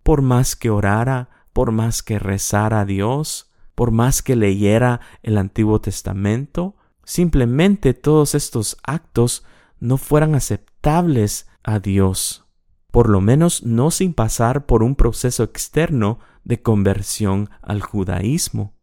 por 0.02 0.22
más 0.22 0.56
que 0.56 0.70
orara, 0.70 1.30
por 1.52 1.72
más 1.72 2.02
que 2.02 2.18
rezara 2.18 2.80
a 2.80 2.84
Dios, 2.84 3.47
por 3.78 3.92
más 3.92 4.22
que 4.22 4.34
leyera 4.34 5.00
el 5.22 5.38
Antiguo 5.38 5.80
Testamento, 5.80 6.74
simplemente 7.04 7.94
todos 7.94 8.34
estos 8.34 8.76
actos 8.82 9.44
no 9.78 9.98
fueran 9.98 10.34
aceptables 10.34 11.46
a 11.62 11.78
Dios. 11.78 12.44
por 12.90 13.08
lo 13.08 13.20
menos 13.20 13.62
no 13.62 13.92
sin 13.92 14.14
pasar 14.14 14.66
por 14.66 14.82
un 14.82 14.96
proceso 14.96 15.44
externo 15.44 16.18
de 16.42 16.60
conversión 16.60 17.50
al 17.62 17.80
judaísmo. 17.80 18.74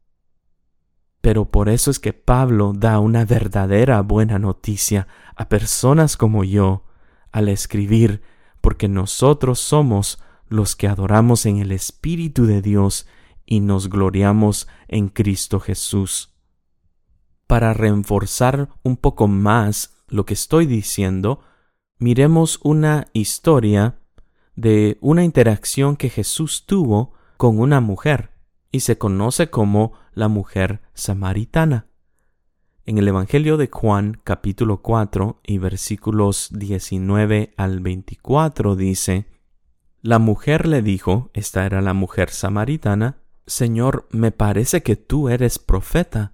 Pero 1.19 1.51
por 1.51 1.67
eso 1.67 1.91
es 1.91 1.99
que 1.99 2.13
Pablo 2.13 2.71
da 2.73 2.99
una 2.99 3.25
verdadera 3.25 4.01
buena 4.01 4.39
noticia 4.39 5.09
a 5.35 5.49
personas 5.49 6.15
como 6.15 6.45
yo 6.45 6.85
al 7.33 7.49
escribir, 7.49 8.21
porque 8.61 8.87
nosotros 8.87 9.59
somos 9.59 10.23
los 10.47 10.77
que 10.77 10.87
adoramos 10.87 11.45
en 11.45 11.57
el 11.57 11.73
Espíritu 11.73 12.45
de 12.45 12.61
Dios 12.61 13.07
y 13.45 13.59
nos 13.59 13.89
gloriamos 13.89 14.67
en 14.87 15.09
Cristo 15.09 15.59
Jesús. 15.59 16.35
Para 17.47 17.73
reforzar 17.73 18.69
un 18.83 18.97
poco 18.97 19.27
más 19.27 19.97
lo 20.07 20.25
que 20.25 20.33
estoy 20.33 20.65
diciendo, 20.65 21.41
miremos 21.99 22.59
una 22.63 23.07
historia 23.13 23.99
de 24.55 24.97
una 25.01 25.23
interacción 25.23 25.95
que 25.95 26.09
Jesús 26.09 26.65
tuvo 26.65 27.13
con 27.37 27.59
una 27.59 27.81
mujer 27.81 28.31
y 28.71 28.81
se 28.81 28.97
conoce 28.97 29.49
como 29.49 29.93
la 30.13 30.27
mujer 30.27 30.81
samaritana. 30.93 31.87
En 32.85 32.97
el 32.97 33.07
Evangelio 33.07 33.57
de 33.57 33.67
Juan 33.67 34.21
capítulo 34.23 34.81
4 34.81 35.41
y 35.43 35.57
versículos 35.57 36.49
19 36.51 37.53
al 37.57 37.79
24 37.79 38.75
dice, 38.75 39.25
La 40.01 40.19
mujer 40.19 40.67
le 40.67 40.81
dijo, 40.81 41.31
esta 41.33 41.65
era 41.65 41.81
la 41.81 41.93
mujer 41.93 42.29
samaritana, 42.29 43.17
Señor, 43.47 44.07
me 44.11 44.31
parece 44.31 44.81
que 44.81 44.95
tú 44.95 45.29
eres 45.29 45.59
profeta. 45.59 46.33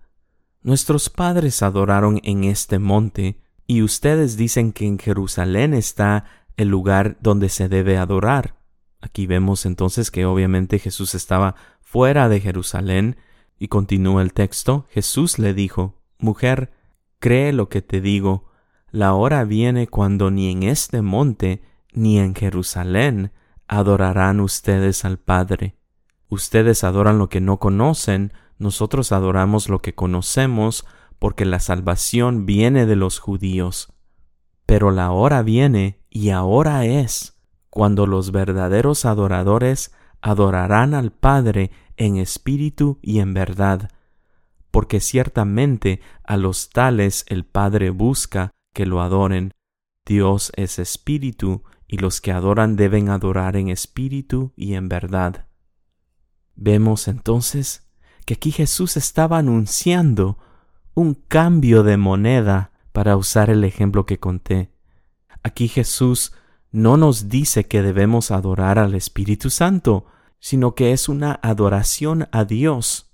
Nuestros 0.62 1.10
padres 1.10 1.62
adoraron 1.62 2.20
en 2.24 2.44
este 2.46 2.80
monte, 2.80 3.42
y 3.68 3.82
ustedes 3.82 4.38
dicen 4.38 4.72
que 4.72 4.86
en 4.86 5.00
Jerusalén 5.00 5.74
está 5.74 6.26
el 6.58 6.70
lugar 6.70 7.18
donde 7.22 7.50
se 7.50 7.68
debe 7.68 7.98
adorar. 7.98 8.56
Aquí 9.02 9.28
vemos 9.28 9.66
entonces 9.66 10.12
que 10.12 10.26
obviamente 10.26 10.80
Jesús 10.80 11.16
estaba 11.16 11.56
fuera 11.82 12.30
de 12.30 12.40
Jerusalén, 12.40 13.18
y 13.58 13.68
continúa 13.68 14.22
el 14.22 14.34
texto, 14.34 14.88
Jesús 14.90 15.38
le 15.38 15.54
dijo, 15.54 16.02
Mujer, 16.18 16.72
cree 17.20 17.52
lo 17.54 17.70
que 17.70 17.82
te 17.82 18.02
digo, 18.02 18.50
la 18.90 19.14
hora 19.14 19.44
viene 19.44 19.88
cuando 19.88 20.32
ni 20.32 20.52
en 20.52 20.64
este 20.64 21.02
monte 21.02 21.62
ni 21.94 22.20
en 22.20 22.36
Jerusalén 22.36 23.32
adorarán 23.68 24.40
ustedes 24.40 25.06
al 25.06 25.18
Padre. 25.18 25.76
Ustedes 26.32 26.86
adoran 26.86 27.18
lo 27.18 27.28
que 27.28 27.42
no 27.42 27.58
conocen, 27.58 28.32
nosotros 28.58 29.12
adoramos 29.12 29.68
lo 29.68 29.82
que 29.82 29.94
conocemos, 29.94 30.86
porque 31.20 31.44
la 31.44 31.60
salvación 31.60 32.46
viene 32.46 32.86
de 32.86 32.96
los 32.96 33.20
judíos. 33.20 33.92
Pero 34.66 34.92
la 34.92 35.12
hora 35.12 35.42
viene, 35.42 36.00
y 36.10 36.30
ahora 36.30 36.86
es, 36.86 37.38
cuando 37.70 38.08
los 38.08 38.32
verdaderos 38.32 39.04
adoradores 39.04 39.94
adorarán 40.22 40.94
al 40.94 41.12
Padre 41.12 41.72
en 41.98 42.16
espíritu 42.16 42.98
y 43.02 43.20
en 43.20 43.34
verdad, 43.34 43.90
porque 44.72 45.02
ciertamente 45.02 46.00
a 46.24 46.38
los 46.38 46.70
tales 46.70 47.26
el 47.28 47.44
Padre 47.44 47.90
busca 47.90 48.52
que 48.74 48.86
lo 48.86 49.02
adoren. 49.02 49.52
Dios 50.06 50.54
es 50.56 50.80
espíritu, 50.80 51.66
y 51.90 51.98
los 51.98 52.22
que 52.22 52.32
adoran 52.32 52.78
deben 52.78 53.10
adorar 53.10 53.58
en 53.58 53.68
espíritu 53.68 54.54
y 54.56 54.76
en 54.76 54.88
verdad. 54.88 55.51
Vemos 56.56 57.08
entonces 57.08 57.88
que 58.26 58.36
aquí 58.36 58.52
Jesús 58.52 58.98
estaba 58.98 59.40
anunciando 59.40 60.38
un 60.94 61.14
cambio 61.14 61.84
de 61.84 61.98
moneda 61.98 62.72
para 62.92 63.18
usar 63.18 63.50
el 63.50 63.64
ejemplo 63.64 64.06
que 64.06 64.20
conté. 64.20 64.72
Aquí 65.44 65.68
Jesús 65.68 66.34
no 66.72 66.98
nos 66.98 67.30
dice 67.30 67.68
que 67.68 67.82
debemos 67.82 68.32
adorar 68.32 68.80
al 68.80 68.96
Espíritu 68.96 69.50
Santo, 69.50 70.06
sino 70.40 70.76
que 70.76 70.92
es 70.92 71.10
una 71.10 71.40
adoración 71.42 72.28
a 72.32 72.46
Dios 72.46 73.12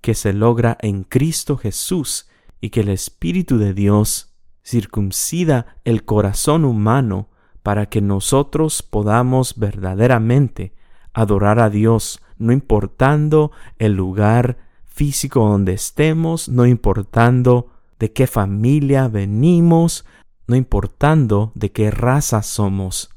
que 0.00 0.14
se 0.14 0.32
logra 0.32 0.76
en 0.80 1.04
Cristo 1.04 1.56
Jesús 1.56 2.28
y 2.60 2.70
que 2.70 2.80
el 2.80 2.88
Espíritu 2.88 3.58
de 3.58 3.74
Dios 3.74 4.34
circuncida 4.64 5.78
el 5.84 6.04
corazón 6.04 6.64
humano 6.64 7.30
para 7.62 7.86
que 7.86 8.00
nosotros 8.00 8.82
podamos 8.82 9.58
verdaderamente 9.58 10.74
adorar 11.12 11.58
a 11.60 11.70
Dios 11.70 12.20
no 12.38 12.52
importando 12.52 13.52
el 13.78 13.92
lugar 13.92 14.58
físico 14.84 15.46
donde 15.48 15.74
estemos, 15.74 16.48
no 16.48 16.66
importando 16.66 17.68
de 17.98 18.12
qué 18.12 18.26
familia 18.26 19.08
venimos, 19.08 20.04
no 20.46 20.56
importando 20.56 21.52
de 21.54 21.72
qué 21.72 21.90
raza 21.90 22.42
somos. 22.42 23.10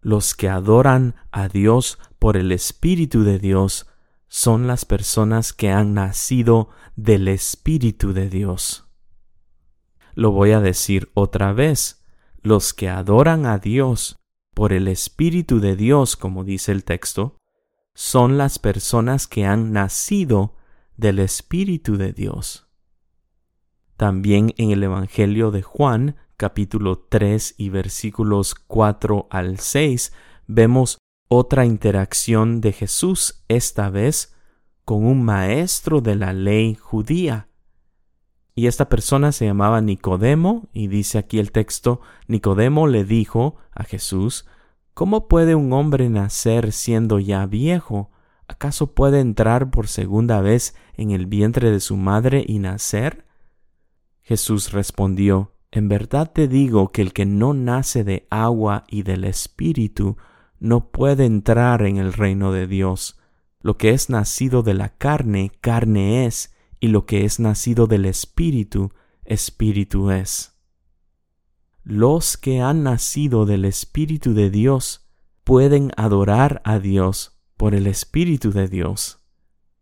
Los 0.00 0.34
que 0.34 0.48
adoran 0.48 1.14
a 1.30 1.48
Dios 1.48 1.98
por 2.18 2.36
el 2.36 2.50
Espíritu 2.50 3.22
de 3.22 3.38
Dios 3.38 3.86
son 4.26 4.66
las 4.66 4.84
personas 4.84 5.52
que 5.52 5.70
han 5.70 5.94
nacido 5.94 6.70
del 6.96 7.28
Espíritu 7.28 8.12
de 8.12 8.28
Dios. 8.28 8.86
Lo 10.14 10.30
voy 10.32 10.52
a 10.52 10.60
decir 10.60 11.10
otra 11.14 11.52
vez. 11.52 12.04
Los 12.42 12.74
que 12.74 12.88
adoran 12.88 13.46
a 13.46 13.58
Dios 13.58 14.18
por 14.54 14.72
el 14.72 14.88
Espíritu 14.88 15.60
de 15.60 15.76
Dios, 15.76 16.16
como 16.16 16.44
dice 16.44 16.72
el 16.72 16.84
texto, 16.84 17.36
son 17.94 18.38
las 18.38 18.58
personas 18.58 19.26
que 19.26 19.44
han 19.44 19.72
nacido 19.72 20.56
del 20.96 21.18
Espíritu 21.18 21.96
de 21.96 22.12
Dios. 22.12 22.68
También 23.96 24.54
en 24.56 24.70
el 24.70 24.82
Evangelio 24.82 25.50
de 25.50 25.62
Juan, 25.62 26.16
capítulo 26.36 26.98
3 26.98 27.54
y 27.58 27.68
versículos 27.68 28.54
4 28.54 29.28
al 29.30 29.58
6, 29.58 30.12
vemos 30.46 30.98
otra 31.28 31.64
interacción 31.64 32.60
de 32.60 32.72
Jesús, 32.72 33.44
esta 33.48 33.90
vez 33.90 34.34
con 34.84 35.06
un 35.06 35.24
maestro 35.24 36.00
de 36.00 36.16
la 36.16 36.32
ley 36.32 36.74
judía. 36.74 37.48
Y 38.54 38.66
esta 38.66 38.88
persona 38.88 39.32
se 39.32 39.46
llamaba 39.46 39.80
Nicodemo, 39.80 40.68
y 40.72 40.88
dice 40.88 41.18
aquí 41.18 41.38
el 41.38 41.52
texto, 41.52 42.00
Nicodemo 42.26 42.86
le 42.86 43.04
dijo 43.04 43.56
a 43.70 43.84
Jesús, 43.84 44.46
¿Cómo 44.94 45.26
puede 45.26 45.54
un 45.54 45.72
hombre 45.72 46.10
nacer 46.10 46.72
siendo 46.72 47.18
ya 47.18 47.46
viejo? 47.46 48.10
¿Acaso 48.46 48.94
puede 48.94 49.20
entrar 49.20 49.70
por 49.70 49.88
segunda 49.88 50.42
vez 50.42 50.74
en 50.94 51.12
el 51.12 51.26
vientre 51.26 51.70
de 51.70 51.80
su 51.80 51.96
madre 51.96 52.44
y 52.46 52.58
nacer? 52.58 53.24
Jesús 54.20 54.72
respondió, 54.72 55.54
En 55.70 55.88
verdad 55.88 56.30
te 56.30 56.46
digo 56.46 56.92
que 56.92 57.00
el 57.00 57.14
que 57.14 57.24
no 57.24 57.54
nace 57.54 58.04
de 58.04 58.26
agua 58.28 58.84
y 58.86 59.02
del 59.02 59.24
Espíritu 59.24 60.18
no 60.58 60.90
puede 60.90 61.24
entrar 61.24 61.82
en 61.82 61.96
el 61.96 62.12
reino 62.12 62.52
de 62.52 62.66
Dios. 62.66 63.18
Lo 63.60 63.78
que 63.78 63.90
es 63.90 64.10
nacido 64.10 64.62
de 64.62 64.74
la 64.74 64.90
carne, 64.90 65.52
carne 65.62 66.26
es, 66.26 66.54
y 66.80 66.88
lo 66.88 67.06
que 67.06 67.24
es 67.24 67.40
nacido 67.40 67.86
del 67.86 68.04
Espíritu, 68.04 68.92
Espíritu 69.24 70.10
es 70.10 70.51
los 71.84 72.36
que 72.36 72.60
han 72.60 72.82
nacido 72.82 73.44
del 73.44 73.64
Espíritu 73.64 74.34
de 74.34 74.50
Dios 74.50 75.08
pueden 75.44 75.90
adorar 75.96 76.62
a 76.64 76.78
Dios 76.78 77.40
por 77.56 77.74
el 77.74 77.86
Espíritu 77.86 78.52
de 78.52 78.68
Dios. 78.68 79.20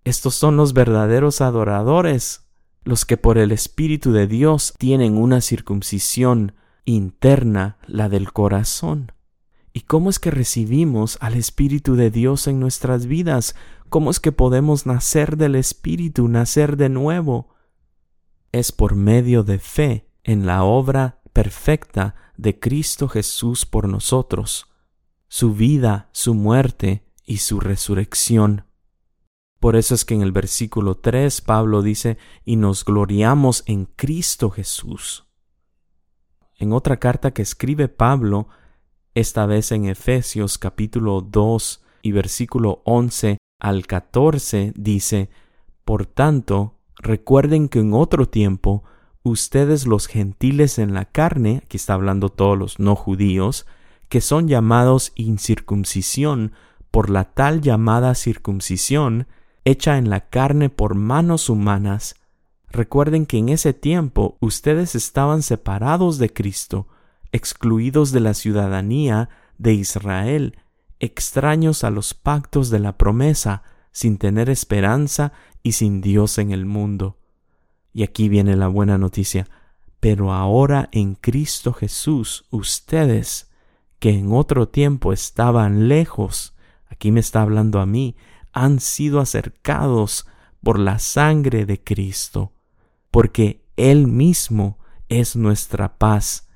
Estos 0.04 0.34
son 0.34 0.56
los 0.56 0.72
verdaderos 0.72 1.40
adoradores, 1.40 2.48
los 2.84 3.04
que 3.04 3.18
por 3.18 3.36
el 3.36 3.52
Espíritu 3.52 4.12
de 4.12 4.26
Dios 4.26 4.74
tienen 4.78 5.18
una 5.18 5.42
circuncisión 5.42 6.54
interna, 6.86 7.76
la 7.86 8.08
del 8.08 8.32
corazón. 8.32 9.12
¿Y 9.72 9.82
cómo 9.82 10.10
es 10.10 10.18
que 10.18 10.30
recibimos 10.30 11.18
al 11.20 11.34
Espíritu 11.34 11.94
de 11.94 12.10
Dios 12.10 12.46
en 12.46 12.58
nuestras 12.58 13.06
vidas? 13.06 13.54
¿Cómo 13.88 14.10
es 14.10 14.18
que 14.18 14.32
podemos 14.32 14.86
nacer 14.86 15.36
del 15.36 15.54
Espíritu, 15.54 16.28
nacer 16.28 16.76
de 16.76 16.88
nuevo? 16.88 17.50
Es 18.52 18.72
por 18.72 18.96
medio 18.96 19.44
de 19.44 19.58
fe 19.58 20.08
en 20.24 20.46
la 20.46 20.64
obra 20.64 21.19
perfecta 21.40 22.16
de 22.36 22.58
Cristo 22.58 23.08
Jesús 23.08 23.64
por 23.64 23.88
nosotros, 23.88 24.66
su 25.26 25.54
vida, 25.54 26.10
su 26.12 26.34
muerte 26.34 27.02
y 27.24 27.38
su 27.38 27.60
resurrección. 27.60 28.66
Por 29.58 29.74
eso 29.74 29.94
es 29.94 30.04
que 30.04 30.12
en 30.12 30.20
el 30.20 30.32
versículo 30.32 30.98
3 30.98 31.40
Pablo 31.40 31.80
dice, 31.80 32.18
y 32.44 32.56
nos 32.56 32.84
gloriamos 32.84 33.62
en 33.64 33.86
Cristo 33.86 34.50
Jesús. 34.50 35.24
En 36.58 36.74
otra 36.74 36.98
carta 36.98 37.30
que 37.30 37.40
escribe 37.40 37.88
Pablo, 37.88 38.48
esta 39.14 39.46
vez 39.46 39.72
en 39.72 39.86
Efesios 39.86 40.58
capítulo 40.58 41.22
2 41.22 41.82
y 42.02 42.12
versículo 42.12 42.82
11 42.84 43.38
al 43.58 43.86
14, 43.86 44.74
dice, 44.76 45.30
Por 45.86 46.04
tanto, 46.04 46.80
recuerden 46.96 47.70
que 47.70 47.78
en 47.78 47.94
otro 47.94 48.28
tiempo 48.28 48.84
ustedes 49.22 49.86
los 49.86 50.06
gentiles 50.06 50.78
en 50.78 50.94
la 50.94 51.04
carne, 51.04 51.62
aquí 51.64 51.76
está 51.76 51.94
hablando 51.94 52.28
todos 52.30 52.58
los 52.58 52.78
no 52.78 52.96
judíos, 52.96 53.66
que 54.08 54.20
son 54.20 54.48
llamados 54.48 55.12
incircuncisión 55.14 56.52
por 56.90 57.10
la 57.10 57.24
tal 57.24 57.60
llamada 57.60 58.14
circuncisión 58.14 59.26
hecha 59.64 59.98
en 59.98 60.10
la 60.10 60.28
carne 60.28 60.70
por 60.70 60.94
manos 60.94 61.48
humanas, 61.48 62.16
recuerden 62.70 63.26
que 63.26 63.38
en 63.38 63.48
ese 63.50 63.72
tiempo 63.72 64.36
ustedes 64.40 64.94
estaban 64.94 65.42
separados 65.42 66.18
de 66.18 66.32
Cristo, 66.32 66.88
excluidos 67.32 68.12
de 68.12 68.20
la 68.20 68.34
ciudadanía 68.34 69.28
de 69.58 69.74
Israel, 69.74 70.56
extraños 70.98 71.84
a 71.84 71.90
los 71.90 72.14
pactos 72.14 72.70
de 72.70 72.80
la 72.80 72.96
promesa, 72.96 73.62
sin 73.92 74.18
tener 74.18 74.48
esperanza 74.48 75.32
y 75.62 75.72
sin 75.72 76.00
Dios 76.00 76.38
en 76.38 76.52
el 76.52 76.64
mundo. 76.64 77.18
Y 77.92 78.02
aquí 78.02 78.28
viene 78.28 78.56
la 78.56 78.68
buena 78.68 78.98
noticia. 78.98 79.46
Pero 80.00 80.32
ahora 80.32 80.88
en 80.92 81.14
Cristo 81.14 81.72
Jesús, 81.72 82.46
ustedes, 82.50 83.50
que 83.98 84.10
en 84.10 84.32
otro 84.32 84.68
tiempo 84.68 85.12
estaban 85.12 85.88
lejos, 85.88 86.54
aquí 86.88 87.12
me 87.12 87.20
está 87.20 87.42
hablando 87.42 87.80
a 87.80 87.86
mí, 87.86 88.16
han 88.52 88.80
sido 88.80 89.20
acercados 89.20 90.26
por 90.62 90.78
la 90.78 90.98
sangre 90.98 91.66
de 91.66 91.82
Cristo, 91.82 92.52
porque 93.10 93.64
Él 93.76 94.06
mismo 94.06 94.78
es 95.08 95.36
nuestra 95.36 95.98
paz, 95.98 96.48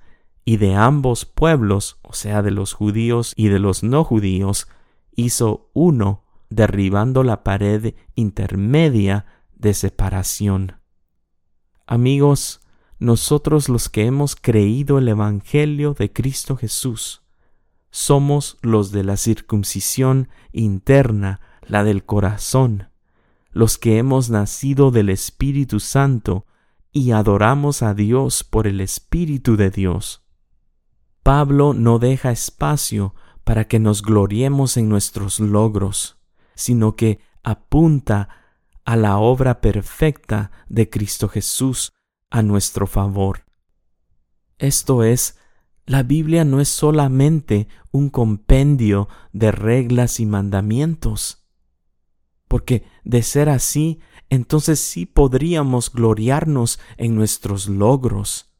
y 0.45 0.59
de 0.59 0.75
ambos 0.75 1.25
pueblos, 1.25 1.99
o 2.03 2.13
sea, 2.13 2.43
de 2.43 2.51
los 2.51 2.75
judíos 2.75 3.33
y 3.37 3.49
de 3.49 3.59
los 3.59 3.83
no 3.83 4.05
judíos, 4.05 4.69
hizo 5.17 5.71
uno, 5.73 6.25
derribando 6.51 7.23
la 7.23 7.43
pared 7.43 7.95
intermedia 8.15 9.27
de 9.55 9.75
separación. 9.75 10.77
Amigos, 11.87 12.61
nosotros 12.99 13.69
los 13.69 13.89
que 13.89 14.07
hemos 14.07 14.37
creído 14.37 14.99
el 14.99 15.09
Evangelio 15.09 15.95
de 15.95 16.13
Cristo 16.13 16.57
Jesús, 16.57 17.23
somos 17.91 18.57
los 18.63 18.91
de 18.91 19.05
la 19.05 19.17
circuncisión 19.17 20.29
interna, 20.53 21.41
la 21.63 21.85
del 21.85 22.05
corazón, 22.05 22.89
los 23.51 23.79
que 23.79 23.99
hemos 23.99 24.31
nacido 24.31 24.91
del 24.91 25.11
Espíritu 25.11 25.79
Santo 25.79 26.47
y 26.91 27.11
adoramos 27.11 27.83
a 27.83 27.93
Dios 27.93 28.45
por 28.45 28.67
el 28.67 28.81
Espíritu 28.81 29.57
de 29.57 29.71
Dios. 29.71 30.23
Pablo 31.23 31.75
no 31.75 31.99
deja 31.99 32.33
espacio 32.33 33.15
para 33.45 33.69
que 33.69 33.79
nos 33.79 34.03
gloriemos 34.03 34.77
en 34.77 34.89
nuestros 34.89 35.39
logros, 35.39 36.17
sino 36.55 36.97
que 36.97 37.21
apunta 37.43 38.29
a 38.85 38.97
la 38.97 39.19
obra 39.19 39.61
perfecta 39.61 40.51
de 40.69 40.91
Cristo 40.91 41.29
Jesús 41.29 41.93
a 42.31 42.43
nuestro 42.43 42.87
favor. 42.87 43.45
Esto 44.59 45.03
es, 45.03 45.39
la 45.87 46.03
Biblia 46.03 46.45
no 46.45 46.61
es 46.61 46.69
solamente 46.69 47.69
un 47.91 48.09
compendio 48.09 49.09
de 49.33 49.53
reglas 49.53 50.21
y 50.21 50.27
mandamientos, 50.27 51.47
porque 52.49 52.85
de 53.05 53.23
ser 53.23 53.49
así, 53.49 54.01
entonces 54.31 54.81
sí 54.81 55.07
podríamos 55.07 55.93
gloriarnos 55.93 56.79
en 56.97 57.15
nuestros 57.15 57.69
logros. 57.69 58.53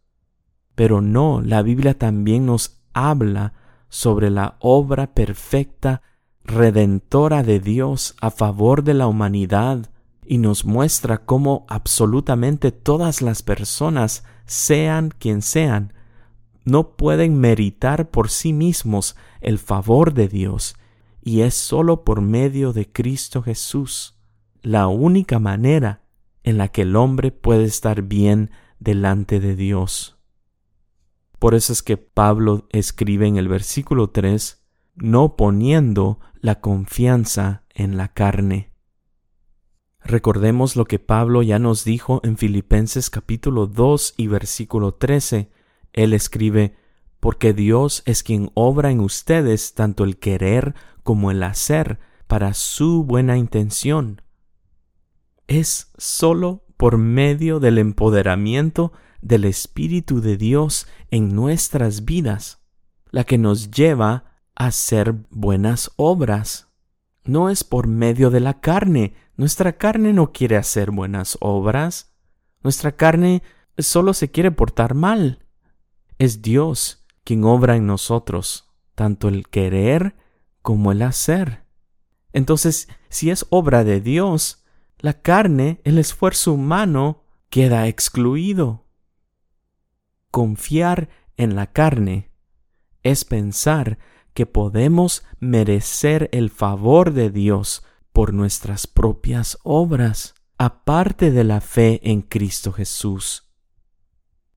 Pero 0.75 1.01
no, 1.01 1.41
la 1.41 1.63
Biblia 1.63 1.97
también 1.99 2.47
nos 2.47 2.83
habla 2.93 3.55
sobre 3.89 4.31
la 4.31 4.57
obra 4.61 5.15
perfecta 5.15 6.03
redentora 6.43 7.43
de 7.43 7.61
Dios 7.61 8.17
a 8.21 8.31
favor 8.31 8.83
de 8.83 8.95
la 8.95 9.07
humanidad 9.07 9.91
y 10.27 10.39
nos 10.39 10.65
muestra 10.65 11.25
cómo 11.25 11.67
absolutamente 11.69 12.73
todas 12.73 13.23
las 13.23 13.43
personas, 13.43 14.25
sean 14.47 15.11
quien 15.19 15.43
sean, 15.43 15.93
no 16.65 16.97
pueden 16.97 17.39
meritar 17.39 18.11
por 18.11 18.31
sí 18.31 18.53
mismos 18.53 19.17
el 19.41 19.59
favor 19.59 20.15
de 20.15 20.29
Dios, 20.29 20.77
y 21.23 21.41
es 21.41 21.55
sólo 21.55 22.05
por 22.05 22.21
medio 22.21 22.73
de 22.73 22.91
Cristo 22.91 23.43
Jesús 23.43 24.15
la 24.65 24.89
única 24.89 25.39
manera 25.39 26.03
en 26.43 26.59
la 26.59 26.69
que 26.69 26.83
el 26.83 26.97
hombre 26.97 27.31
puede 27.31 27.65
estar 27.65 28.03
bien 28.03 28.51
delante 28.79 29.39
de 29.39 29.55
Dios. 29.55 30.19
Por 31.39 31.55
eso 31.55 31.73
es 31.73 31.83
que 31.83 31.99
Pablo 31.99 32.67
escribe 32.71 33.27
en 33.27 33.37
el 33.37 33.49
versículo 33.49 34.11
3, 34.11 34.63
no 34.95 35.37
poniendo 35.37 36.19
la 36.41 36.61
confianza 36.61 37.65
en 37.75 37.99
la 37.99 38.09
carne. 38.09 38.71
Recordemos 40.05 40.77
lo 40.77 40.85
que 40.85 40.99
Pablo 40.99 41.43
ya 41.43 41.59
nos 41.59 41.85
dijo 41.85 42.21
en 42.25 42.37
Filipenses 42.37 43.11
capítulo 43.11 43.67
2 43.67 44.15
y 44.17 44.27
versículo 44.27 44.93
13. 44.93 45.51
Él 45.93 46.13
escribe, 46.13 46.77
porque 47.21 47.55
Dios 47.55 48.03
es 48.05 48.23
quien 48.23 48.51
obra 48.55 48.91
en 48.91 49.01
ustedes 49.01 49.75
tanto 49.75 50.05
el 50.05 50.19
querer 50.19 50.75
como 51.03 51.31
el 51.31 51.43
hacer 51.43 51.99
para 52.27 52.53
su 52.53 53.05
buena 53.05 53.39
intención. 53.39 54.21
Es 55.47 55.91
sólo 55.97 56.65
por 56.77 56.99
medio 56.99 57.61
del 57.61 57.79
empoderamiento 57.79 58.93
del 59.23 59.45
Espíritu 59.45 60.21
de 60.21 60.37
Dios 60.37 60.87
en 61.11 61.35
nuestras 61.35 62.05
vidas 62.05 62.65
la 63.15 63.23
que 63.23 63.39
nos 63.39 63.71
lleva 63.71 64.25
a 64.57 64.67
hacer 64.67 65.15
buenas 65.31 65.93
obras. 65.95 66.69
No 67.23 67.49
es 67.49 67.63
por 67.63 67.87
medio 67.87 68.29
de 68.31 68.41
la 68.41 68.61
carne. 68.61 69.15
Nuestra 69.37 69.77
carne 69.77 70.13
no 70.13 70.33
quiere 70.33 70.57
hacer 70.57 70.91
buenas 70.91 71.37
obras. 71.41 72.15
Nuestra 72.63 72.93
carne 72.93 73.43
solo 73.79 74.15
se 74.15 74.31
quiere 74.31 74.51
portar 74.51 74.95
mal. 74.95 75.45
Es 76.19 76.43
Dios 76.43 77.05
quien 77.25 77.45
obra 77.45 77.77
en 77.77 77.87
nosotros, 77.87 78.71
tanto 78.95 79.29
el 79.29 79.49
querer 79.49 80.15
como 80.63 80.93
el 80.93 81.03
hacer. 81.03 81.65
Entonces, 82.33 82.89
si 83.09 83.31
es 83.31 83.47
obra 83.51 83.83
de 83.83 84.01
Dios, 84.01 84.65
la 84.99 85.21
carne, 85.21 85.81
el 85.85 85.99
esfuerzo 85.99 86.53
humano, 86.53 87.25
queda 87.49 87.89
excluido. 87.89 88.87
Confiar 90.31 91.09
en 91.37 91.57
la 91.57 91.73
carne 91.73 92.31
es 93.03 93.25
pensar 93.25 93.99
que 94.33 94.47
podemos 94.47 95.25
merecer 95.39 96.29
el 96.33 96.51
favor 96.51 97.13
de 97.13 97.31
Dios 97.31 97.85
por 98.15 98.33
nuestras 98.33 98.87
propias 98.87 99.59
obras, 99.63 100.35
aparte 100.57 101.31
de 101.31 101.45
la 101.45 101.61
fe 101.61 102.01
en 102.11 102.23
Cristo 102.23 102.73
Jesús. 102.73 103.53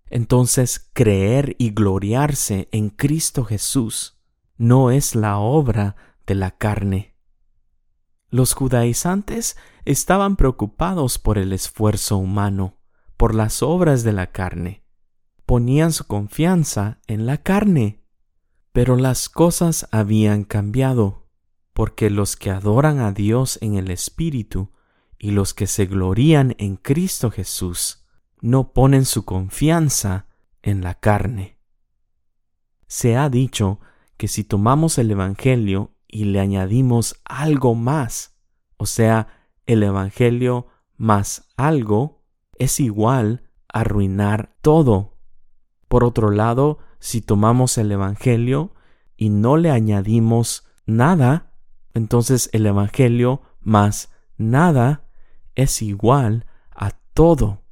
Entonces 0.10 0.90
creer 0.94 1.58
y 1.60 1.72
gloriarse 1.72 2.70
en 2.72 2.90
Cristo 2.90 3.44
Jesús 3.44 4.18
no 4.56 4.90
es 4.90 5.14
la 5.16 5.40
obra 5.40 5.98
de 6.26 6.36
la 6.36 6.52
carne. 6.52 7.18
Los 8.30 8.54
judaizantes 8.54 9.58
estaban 9.84 10.38
preocupados 10.38 11.20
por 11.20 11.38
el 11.38 11.52
esfuerzo 11.52 12.16
humano, 12.16 12.78
por 13.18 13.36
las 13.36 13.62
obras 13.62 14.04
de 14.04 14.14
la 14.14 14.28
carne. 14.28 14.86
Ponían 15.46 15.92
su 15.92 16.06
confianza 16.06 17.02
en 17.08 17.26
la 17.26 17.38
carne 17.38 18.08
pero 18.78 18.96
las 18.96 19.28
cosas 19.28 19.88
habían 19.90 20.44
cambiado, 20.44 21.27
porque 21.78 22.10
los 22.10 22.36
que 22.36 22.50
adoran 22.50 22.98
a 22.98 23.12
Dios 23.12 23.60
en 23.62 23.76
el 23.76 23.92
Espíritu 23.92 24.72
y 25.20 25.30
los 25.30 25.54
que 25.54 25.68
se 25.68 25.86
glorían 25.86 26.56
en 26.58 26.76
Cristo 26.76 27.30
Jesús 27.30 28.04
no 28.42 28.74
ponen 28.74 29.06
su 29.06 29.26
confianza 29.26 30.26
en 30.64 30.82
la 30.82 30.96
carne. 30.96 31.60
Se 32.88 33.16
ha 33.16 33.30
dicho 33.30 33.80
que 34.18 34.28
si 34.28 34.44
tomamos 34.44 34.98
el 34.98 35.12
Evangelio 35.12 35.94
y 36.08 36.24
le 36.24 36.40
añadimos 36.40 37.22
algo 37.26 37.76
más, 37.76 38.40
o 38.78 38.88
sea, 38.88 39.28
el 39.68 39.84
Evangelio 39.84 40.66
más 40.96 41.48
algo, 41.58 42.24
es 42.58 42.80
igual 42.80 43.52
a 43.72 43.82
arruinar 43.82 44.56
todo. 44.64 45.20
Por 45.88 46.04
otro 46.04 46.32
lado, 46.32 46.80
si 46.98 47.22
tomamos 47.22 47.78
el 47.78 47.92
Evangelio 47.92 48.74
y 49.16 49.30
no 49.30 49.58
le 49.58 49.70
añadimos 49.70 50.66
nada, 50.88 51.47
entonces 51.98 52.50
el 52.54 52.66
Evangelio 52.66 53.42
más 53.62 54.12
nada 54.38 55.10
es 55.56 55.82
igual 55.82 56.46
a 56.72 56.92
todo. 57.14 57.64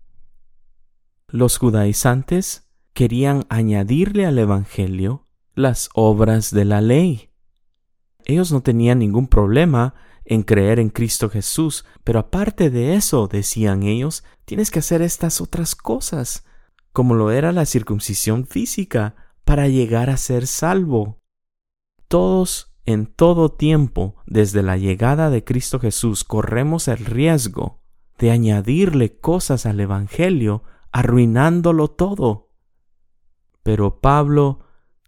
Los 1.28 1.58
judaizantes 1.58 2.70
querían 2.94 3.46
añadirle 3.50 4.26
al 4.26 4.38
Evangelio 4.40 5.28
las 5.54 5.90
obras 5.94 6.52
de 6.52 6.66
la 6.66 6.82
ley. 6.82 7.30
Ellos 8.26 8.52
no 8.52 8.62
tenían 8.62 9.00
ningún 9.00 9.28
problema 9.28 9.94
en 10.26 10.44
creer 10.44 10.80
en 10.80 10.90
Cristo 10.90 11.30
Jesús, 11.30 11.86
pero 12.04 12.20
aparte 12.20 12.70
de 12.70 12.96
eso, 12.96 13.28
decían 13.28 13.84
ellos, 13.84 14.24
tienes 14.46 14.72
que 14.72 14.80
hacer 14.80 15.02
estas 15.02 15.40
otras 15.40 15.76
cosas 15.76 16.44
como 16.96 17.14
lo 17.14 17.30
era 17.30 17.52
la 17.52 17.66
circuncisión 17.66 18.48
física, 18.48 19.16
para 19.44 19.68
llegar 19.68 20.10
a 20.10 20.16
ser 20.16 20.48
salvo. 20.48 21.22
Todos 22.08 22.74
en 22.86 23.08
todo 23.08 23.50
tiempo, 23.50 24.16
desde 24.26 24.62
la 24.62 24.78
llegada 24.78 25.30
de 25.30 25.44
Cristo 25.44 25.80
Jesús, 25.80 26.24
corremos 26.24 26.88
el 26.88 27.00
riesgo 27.00 27.82
de 28.18 28.32
añadirle 28.32 29.18
cosas 29.18 29.66
al 29.66 29.80
Evangelio, 29.80 30.64
arruinándolo 30.92 31.90
todo. 31.90 32.52
Pero 33.64 34.00
Pablo 34.00 34.60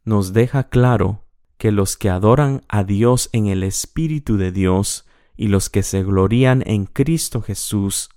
nos 0.03 0.33
deja 0.33 0.69
claro 0.69 1.25
que 1.57 1.71
los 1.71 1.97
que 1.97 2.09
adoran 2.09 2.63
a 2.67 2.83
Dios 2.83 3.29
en 3.31 3.47
el 3.47 3.63
Espíritu 3.63 4.37
de 4.37 4.51
Dios 4.51 5.07
y 5.35 5.47
los 5.47 5.69
que 5.69 5.83
se 5.83 6.03
glorían 6.03 6.63
en 6.65 6.85
Cristo 6.85 7.41
Jesús 7.41 8.09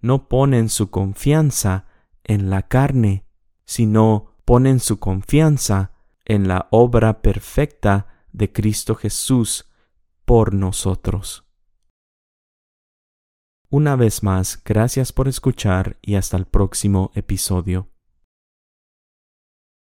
no 0.00 0.28
ponen 0.28 0.68
su 0.68 0.90
confianza 0.90 1.86
en 2.22 2.50
la 2.50 2.62
carne, 2.62 3.24
sino 3.64 4.36
ponen 4.44 4.78
su 4.78 4.98
confianza 4.98 5.92
en 6.24 6.48
la 6.48 6.68
obra 6.70 7.22
perfecta 7.22 8.06
de 8.36 8.52
Cristo 8.52 8.94
Jesús 8.94 9.64
por 10.26 10.52
nosotros. 10.52 11.44
Una 13.70 13.96
vez 13.96 14.22
más, 14.22 14.62
gracias 14.62 15.12
por 15.12 15.26
escuchar 15.26 15.96
y 16.02 16.16
hasta 16.16 16.36
el 16.36 16.44
próximo 16.44 17.10
episodio. 17.14 17.88